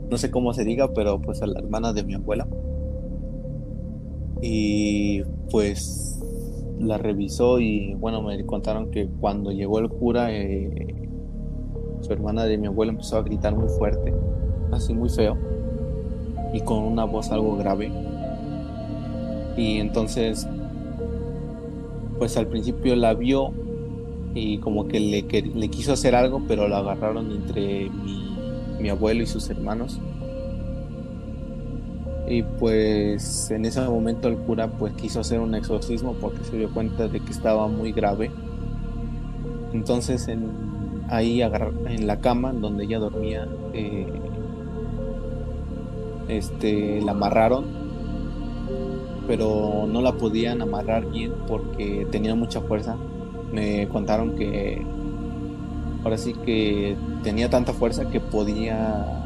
no 0.09 0.17
sé 0.17 0.31
cómo 0.31 0.53
se 0.53 0.63
diga, 0.63 0.93
pero 0.93 1.21
pues 1.21 1.41
a 1.41 1.47
la 1.47 1.59
hermana 1.59 1.93
de 1.93 2.03
mi 2.03 2.13
abuela. 2.15 2.47
Y 4.41 5.21
pues 5.49 6.19
la 6.79 6.97
revisó 6.97 7.59
y 7.59 7.93
bueno, 7.95 8.21
me 8.21 8.45
contaron 8.45 8.91
que 8.91 9.07
cuando 9.07 9.51
llegó 9.51 9.79
el 9.79 9.89
cura, 9.89 10.27
eh, 10.31 11.09
su 12.01 12.11
hermana 12.11 12.43
de 12.43 12.57
mi 12.57 12.67
abuela 12.67 12.91
empezó 12.91 13.17
a 13.17 13.23
gritar 13.23 13.55
muy 13.55 13.69
fuerte, 13.69 14.13
así 14.71 14.93
muy 14.93 15.09
feo, 15.09 15.37
y 16.53 16.59
con 16.61 16.79
una 16.79 17.05
voz 17.05 17.31
algo 17.31 17.55
grave. 17.55 17.91
Y 19.55 19.77
entonces, 19.77 20.47
pues 22.17 22.35
al 22.37 22.47
principio 22.47 22.95
la 22.95 23.13
vio 23.13 23.53
y 24.35 24.57
como 24.57 24.87
que 24.87 24.99
le, 24.99 25.21
le 25.21 25.67
quiso 25.69 25.93
hacer 25.93 26.15
algo, 26.15 26.41
pero 26.47 26.67
lo 26.67 26.75
agarraron 26.75 27.31
entre 27.31 27.89
mi, 28.79 28.89
abuelo 28.89 29.23
y 29.23 29.27
sus 29.27 29.49
hermanos. 29.49 29.99
Y 32.27 32.41
pues 32.41 33.51
en 33.51 33.65
ese 33.65 33.81
momento 33.81 34.27
el 34.27 34.37
cura 34.37 34.67
pues 34.67 34.93
quiso 34.93 35.19
hacer 35.19 35.39
un 35.39 35.55
exorcismo 35.55 36.13
porque 36.19 36.43
se 36.43 36.57
dio 36.57 36.69
cuenta 36.73 37.07
de 37.07 37.19
que 37.19 37.31
estaba 37.31 37.67
muy 37.67 37.91
grave. 37.91 38.31
Entonces 39.71 40.27
en, 40.27 40.49
ahí 41.09 41.41
en 41.41 42.07
la 42.07 42.19
cama 42.19 42.53
donde 42.53 42.85
ella 42.85 42.99
dormía, 42.99 43.47
eh, 43.73 44.07
este, 46.27 47.01
la 47.01 47.11
amarraron, 47.11 47.65
pero 49.27 49.85
no 49.87 50.01
la 50.01 50.13
podían 50.13 50.61
amarrar 50.61 51.09
bien 51.11 51.33
porque 51.47 52.07
tenía 52.09 52.33
mucha 52.35 52.61
fuerza. 52.61 52.97
Me 53.53 53.87
contaron 53.87 54.35
que 54.35 54.85
ahora 56.03 56.17
sí 56.17 56.33
que 56.33 56.97
tenía 57.23 57.49
tanta 57.49 57.71
fuerza 57.71 58.09
que 58.09 58.19
podía 58.19 59.23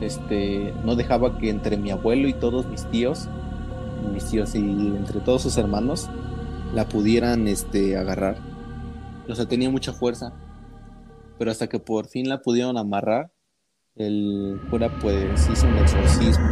este, 0.00 0.72
no 0.84 0.96
dejaba 0.96 1.38
que 1.38 1.50
entre 1.50 1.76
mi 1.76 1.90
abuelo 1.90 2.28
y 2.28 2.32
todos 2.32 2.66
mis 2.66 2.84
tíos, 2.90 3.28
mis 4.12 4.24
tíos 4.26 4.54
y 4.54 4.58
entre 4.58 5.20
todos 5.20 5.42
sus 5.42 5.56
hermanos, 5.56 6.08
la 6.74 6.88
pudieran 6.88 7.48
este, 7.48 7.96
agarrar. 7.96 8.36
O 9.28 9.34
sea, 9.34 9.46
tenía 9.46 9.70
mucha 9.70 9.92
fuerza. 9.92 10.32
Pero 11.38 11.50
hasta 11.50 11.68
que 11.68 11.78
por 11.78 12.06
fin 12.06 12.28
la 12.28 12.42
pudieron 12.42 12.76
amarrar, 12.76 13.32
el 13.96 14.60
cura 14.70 14.90
pues 15.00 15.48
hizo 15.50 15.66
un 15.66 15.78
exorcismo. 15.78 16.44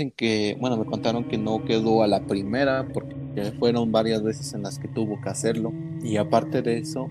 Dicen 0.00 0.12
que, 0.16 0.56
bueno, 0.58 0.78
me 0.78 0.86
contaron 0.86 1.24
que 1.24 1.36
no 1.36 1.62
quedó 1.64 2.02
a 2.02 2.06
la 2.06 2.20
primera 2.20 2.88
porque 2.92 3.52
fueron 3.58 3.92
varias 3.92 4.22
veces 4.22 4.54
en 4.54 4.62
las 4.62 4.78
que 4.78 4.88
tuvo 4.88 5.20
que 5.20 5.28
hacerlo. 5.28 5.72
Y 6.02 6.16
aparte 6.16 6.62
de 6.62 6.78
eso, 6.78 7.10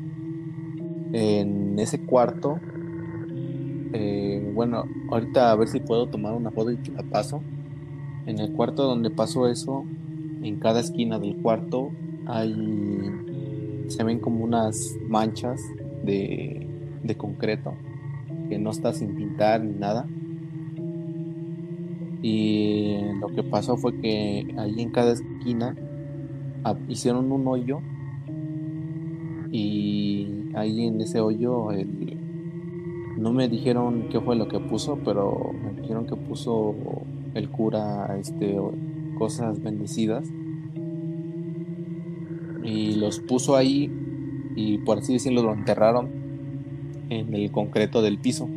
en 1.13 1.77
ese 1.77 2.01
cuarto, 2.01 2.59
eh, 3.93 4.51
bueno, 4.55 4.85
ahorita 5.11 5.51
a 5.51 5.55
ver 5.55 5.67
si 5.67 5.79
puedo 5.79 6.07
tomar 6.07 6.33
una 6.33 6.49
foto 6.49 6.71
y 6.71 6.77
te 6.77 6.91
la 6.91 7.03
paso. 7.03 7.43
En 8.25 8.39
el 8.39 8.53
cuarto 8.53 8.83
donde 8.83 9.11
pasó 9.11 9.47
eso, 9.47 9.85
en 10.41 10.57
cada 10.57 10.79
esquina 10.79 11.19
del 11.19 11.37
cuarto 11.37 11.91
hay 12.25 12.55
se 13.87 14.03
ven 14.03 14.19
como 14.19 14.43
unas 14.43 14.95
manchas 15.07 15.61
de, 16.03 16.67
de 17.03 17.17
concreto 17.17 17.73
que 18.49 18.59
no 18.59 18.69
está 18.69 18.93
sin 18.93 19.15
pintar 19.15 19.61
ni 19.61 19.73
nada. 19.73 20.07
Y 22.21 22.97
lo 23.19 23.27
que 23.27 23.43
pasó 23.43 23.77
fue 23.77 23.95
que 23.99 24.53
ahí 24.57 24.81
en 24.81 24.89
cada 24.91 25.13
esquina 25.13 25.75
hicieron 26.87 27.31
un 27.31 27.47
hoyo. 27.47 27.81
Y 29.51 30.51
ahí 30.53 30.85
en 30.85 31.01
ese 31.01 31.21
hoyo 31.21 31.69
no 33.17 33.33
me 33.33 33.47
dijeron 33.47 34.07
qué 34.09 34.19
fue 34.19 34.35
lo 34.35 34.47
que 34.47 34.59
puso, 34.59 34.99
pero 35.03 35.51
me 35.63 35.81
dijeron 35.81 36.05
que 36.05 36.15
puso 36.15 36.75
el 37.33 37.49
cura 37.49 38.17
este, 38.19 38.57
cosas 39.17 39.61
bendecidas. 39.61 40.27
Y 42.63 42.95
los 42.95 43.19
puso 43.19 43.55
ahí 43.55 43.91
y 44.55 44.79
por 44.79 44.99
así 44.99 45.13
decirlo 45.13 45.41
lo 45.41 45.53
enterraron 45.53 46.09
en 47.09 47.33
el 47.33 47.51
concreto 47.51 48.01
del 48.01 48.19
piso. 48.19 48.47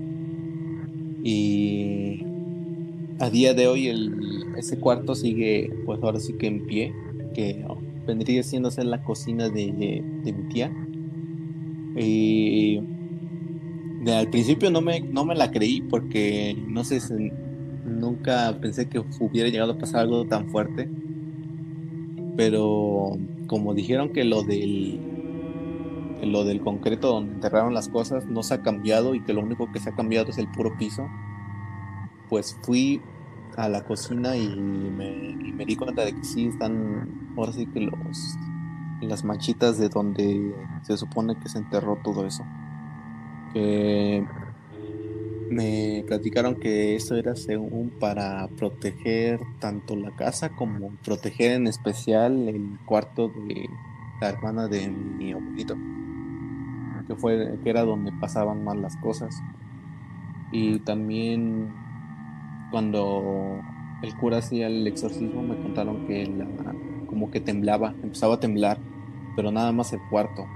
Y 1.23 2.27
a 3.23 3.31
día 3.31 3.55
de 3.55 3.69
hoy 3.69 3.87
el, 3.87 4.53
ese 4.59 4.81
cuarto 4.81 5.15
sigue 5.15 5.73
pues 5.87 6.03
ahora 6.03 6.19
sí 6.19 6.33
que 6.33 6.49
en 6.49 6.67
pie 6.67 6.93
que 7.35 7.65
vendría 8.05 8.43
siendo 8.43 8.69
ser 8.73 8.87
la 8.87 9.05
cocina 9.05 9.49
de, 9.49 10.03
mi 10.25 10.49
tía. 10.53 10.73
Y 11.97 12.81
al 14.13 14.29
principio 14.29 14.73
no 14.73 14.81
me, 14.81 15.01
no 15.01 15.25
me 15.25 15.37
la 15.37 15.53
creí 15.53 15.83
porque 15.83 16.57
no 16.67 16.83
sé, 16.83 16.99
nunca 17.85 18.59
pensé 18.61 18.89
que 18.89 18.99
hubiera 19.21 19.49
llegado 19.49 19.75
a 19.75 19.79
pasar 19.79 20.01
algo 20.01 20.25
tan 20.25 20.49
fuerte. 20.49 20.91
Pero 22.37 23.19
como 23.47 23.73
dijeron 23.73 24.13
que 24.13 24.25
lo 24.25 24.43
del 24.43 24.99
lo 26.25 26.45
del 26.45 26.61
concreto 26.61 27.09
donde 27.09 27.35
enterraron 27.35 27.73
las 27.73 27.89
cosas 27.89 28.27
no 28.27 28.43
se 28.43 28.55
ha 28.55 28.63
cambiado 28.63 29.15
y 29.15 29.21
que 29.21 29.33
lo 29.33 29.43
único 29.43 29.71
que 29.71 29.79
se 29.79 29.91
ha 29.91 29.95
cambiado 29.95 30.31
es 30.31 30.39
el 30.39 30.49
puro 30.49 30.77
piso, 30.77 31.09
pues 32.29 32.57
fui 32.63 33.01
a 33.57 33.69
la 33.69 33.83
cocina 33.83 34.37
y 34.37 34.49
me, 34.49 35.65
di 35.65 35.77
cuenta 35.77 36.05
de 36.05 36.13
que 36.13 36.25
sí 36.25 36.47
están, 36.47 37.09
ahora 37.37 37.53
sí 37.53 37.67
que 37.67 37.81
los, 37.81 38.37
las 39.03 39.25
manchitas 39.25 39.79
de 39.79 39.89
donde 39.89 40.55
se 40.83 40.97
supone 40.97 41.37
que 41.37 41.49
se 41.49 41.59
enterró 41.59 41.97
todo 42.03 42.27
eso. 42.27 42.45
Que 43.53 44.27
me 45.51 46.05
platicaron 46.07 46.55
que 46.55 46.97
esto 46.97 47.15
era 47.15 47.37
según 47.37 47.91
para 48.01 48.49
proteger 48.57 49.41
tanto 49.61 49.97
la 49.97 50.11
casa 50.13 50.49
como 50.49 50.91
proteger 51.05 51.53
en 51.53 51.67
especial 51.67 52.49
el 52.49 52.79
cuarto 52.87 53.29
de 53.29 53.69
la 54.21 54.31
hermana 54.31 54.69
de 54.69 54.89
mi 54.89 55.33
abuelito 55.33 55.77
que 57.07 57.17
fue 57.17 57.59
que 57.63 57.71
era 57.71 57.83
donde 57.83 58.13
pasaban 58.13 58.65
más 58.65 58.77
las 58.77 58.97
cosas 58.97 59.35
y 60.53 60.79
también 60.81 61.82
cuando 62.73 63.61
el 64.03 64.17
cura 64.17 64.39
hacía 64.39 64.67
el 64.67 64.85
exorcismo 64.87 65.43
me 65.43 65.57
contaron 65.57 66.07
que 66.07 66.29
como 67.07 67.31
que 67.31 67.41
temblaba, 67.41 67.95
empezaba 68.03 68.35
a 68.35 68.41
temblar, 68.41 68.79
pero 69.37 69.53
nada 69.53 69.71
más 69.71 69.93
el 69.93 70.01
cuarto. 70.11 70.47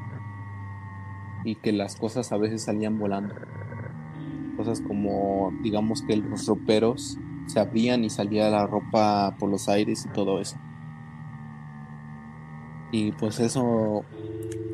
Y 1.45 1.55
que 1.55 1.71
las 1.71 1.95
cosas 1.95 2.33
a 2.33 2.39
veces 2.39 2.65
salían 2.65 2.99
volando. 2.99 3.35
Cosas 4.57 4.81
como, 4.81 5.53
digamos 5.63 6.03
que 6.03 6.17
los 6.17 6.47
roperos 6.47 7.19
se 7.47 7.61
abrían 7.61 8.03
y 8.05 8.11
salía 8.11 8.51
la 8.51 8.67
ropa 8.67 9.37
por 9.39 9.49
los 9.51 9.69
aires 9.69 10.07
y 10.07 10.09
todo 10.09 10.41
eso. 10.41 10.57
Y 12.91 13.13
pues 13.13 13.39
eso 13.39 14.05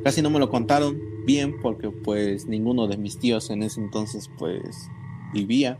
casi 0.04 0.22
no 0.22 0.30
me 0.30 0.38
lo 0.38 0.48
contaron 0.48 0.98
bien 1.26 1.56
porque 1.60 1.90
pues 1.90 2.46
ninguno 2.46 2.86
de 2.86 2.96
mis 2.96 3.18
tíos 3.18 3.50
en 3.50 3.62
ese 3.62 3.80
entonces 3.80 4.30
pues 4.38 4.88
vivía 5.32 5.78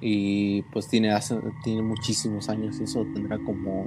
y 0.00 0.62
pues 0.62 0.88
tiene, 0.88 1.14
tiene 1.62 1.82
muchísimos 1.82 2.48
años, 2.48 2.80
eso 2.80 3.04
tendrá 3.14 3.38
como... 3.38 3.84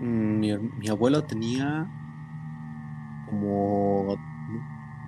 Mm, 0.00 0.38
mi, 0.38 0.88
abuelo 0.88 1.24
tenía 1.24 1.90
como 3.28 4.16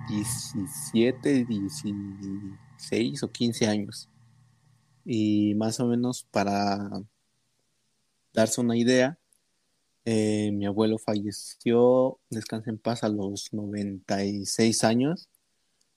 17, 0.09 1.45
16 1.45 3.23
o 3.23 3.31
15 3.31 3.67
años. 3.67 4.09
Y 5.05 5.55
más 5.55 5.79
o 5.79 5.87
menos 5.87 6.27
para 6.29 6.89
darse 8.33 8.59
una 8.59 8.75
idea, 8.75 9.17
eh, 10.03 10.51
mi 10.51 10.65
abuelo 10.65 10.97
falleció, 10.97 12.19
descansa 12.29 12.71
en 12.71 12.77
paz, 12.77 13.03
a 13.03 13.09
los 13.09 13.53
96 13.53 14.83
años. 14.83 15.29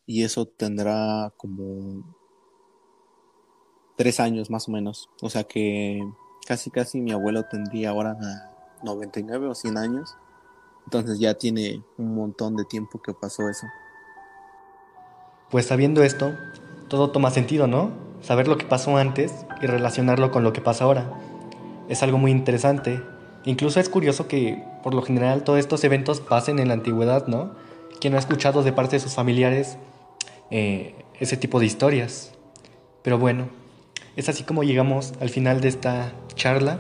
Y 0.07 0.23
eso 0.23 0.47
tendrá 0.47 1.33
como 1.37 2.20
tres 4.01 4.19
años 4.19 4.49
más 4.49 4.67
o 4.67 4.73
menos. 4.73 5.11
O 5.21 5.29
sea 5.29 5.45
que 5.45 6.03
casi 6.47 6.71
casi 6.71 7.03
mi 7.03 7.13
abuelo 7.13 7.45
tendría 7.45 7.91
ahora 7.91 8.17
99 8.83 9.49
o 9.49 9.55
100 9.55 9.77
años. 9.77 10.17
Entonces 10.87 11.19
ya 11.19 11.35
tiene 11.35 11.83
un 11.99 12.15
montón 12.15 12.57
de 12.57 12.65
tiempo 12.65 13.03
que 13.03 13.13
pasó 13.13 13.51
eso. 13.51 13.67
Pues 15.51 15.67
sabiendo 15.67 16.03
esto, 16.03 16.33
todo 16.89 17.11
toma 17.11 17.31
sentido, 17.31 17.67
¿no? 17.67 17.91
Saber 18.23 18.49
lo 18.49 18.57
que 18.57 18.65
pasó 18.65 18.97
antes 18.97 19.45
y 19.61 19.67
relacionarlo 19.67 20.31
con 20.31 20.45
lo 20.45 20.55
que 20.55 20.63
pasa 20.63 20.85
ahora. 20.85 21.13
Es 21.91 22.03
algo 22.03 22.17
muy 22.17 22.31
interesante. 22.31 23.03
Incluso 23.45 23.81
es 23.81 23.91
curioso 23.91 24.29
que 24.29 24.65
por 24.83 24.95
lo 24.95 25.03
general 25.03 25.45
todos 25.45 25.59
estos 25.59 25.85
eventos 25.85 26.23
pasen 26.23 26.59
en 26.59 26.69
la 26.69 26.75
antigüedad, 26.75 27.27
¿no? 27.27 27.51
Quien 28.01 28.15
no 28.15 28.17
ha 28.17 28.21
escuchado 28.21 28.63
de 28.63 28.73
parte 28.73 28.97
de 28.97 29.01
sus 29.01 29.13
familiares 29.13 29.77
eh, 30.51 30.95
ese 31.19 31.37
tipo 31.37 31.61
de 31.61 31.67
historias. 31.67 32.33
Pero 33.03 33.19
bueno, 33.19 33.60
es 34.17 34.29
así 34.29 34.45
como 34.45 34.63
llegamos 34.63 35.13
al 35.21 35.31
final 35.31 35.61
de 35.61 35.69
esta 35.69 36.13
charla. 36.35 36.79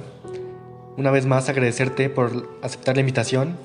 Una 0.96 1.10
vez 1.10 1.26
más 1.26 1.48
agradecerte 1.48 2.10
por 2.10 2.48
aceptar 2.62 2.96
la 2.96 3.00
invitación, 3.00 3.56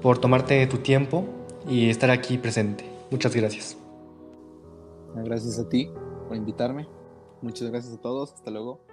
por 0.00 0.18
tomarte 0.18 0.66
tu 0.66 0.78
tiempo 0.78 1.24
y 1.68 1.90
estar 1.90 2.10
aquí 2.10 2.38
presente. 2.38 2.84
Muchas 3.10 3.34
gracias. 3.34 3.76
Gracias 5.14 5.58
a 5.58 5.68
ti 5.68 5.90
por 6.28 6.36
invitarme. 6.36 6.86
Muchas 7.42 7.70
gracias 7.70 7.94
a 7.94 8.00
todos. 8.00 8.32
Hasta 8.32 8.50
luego. 8.50 8.85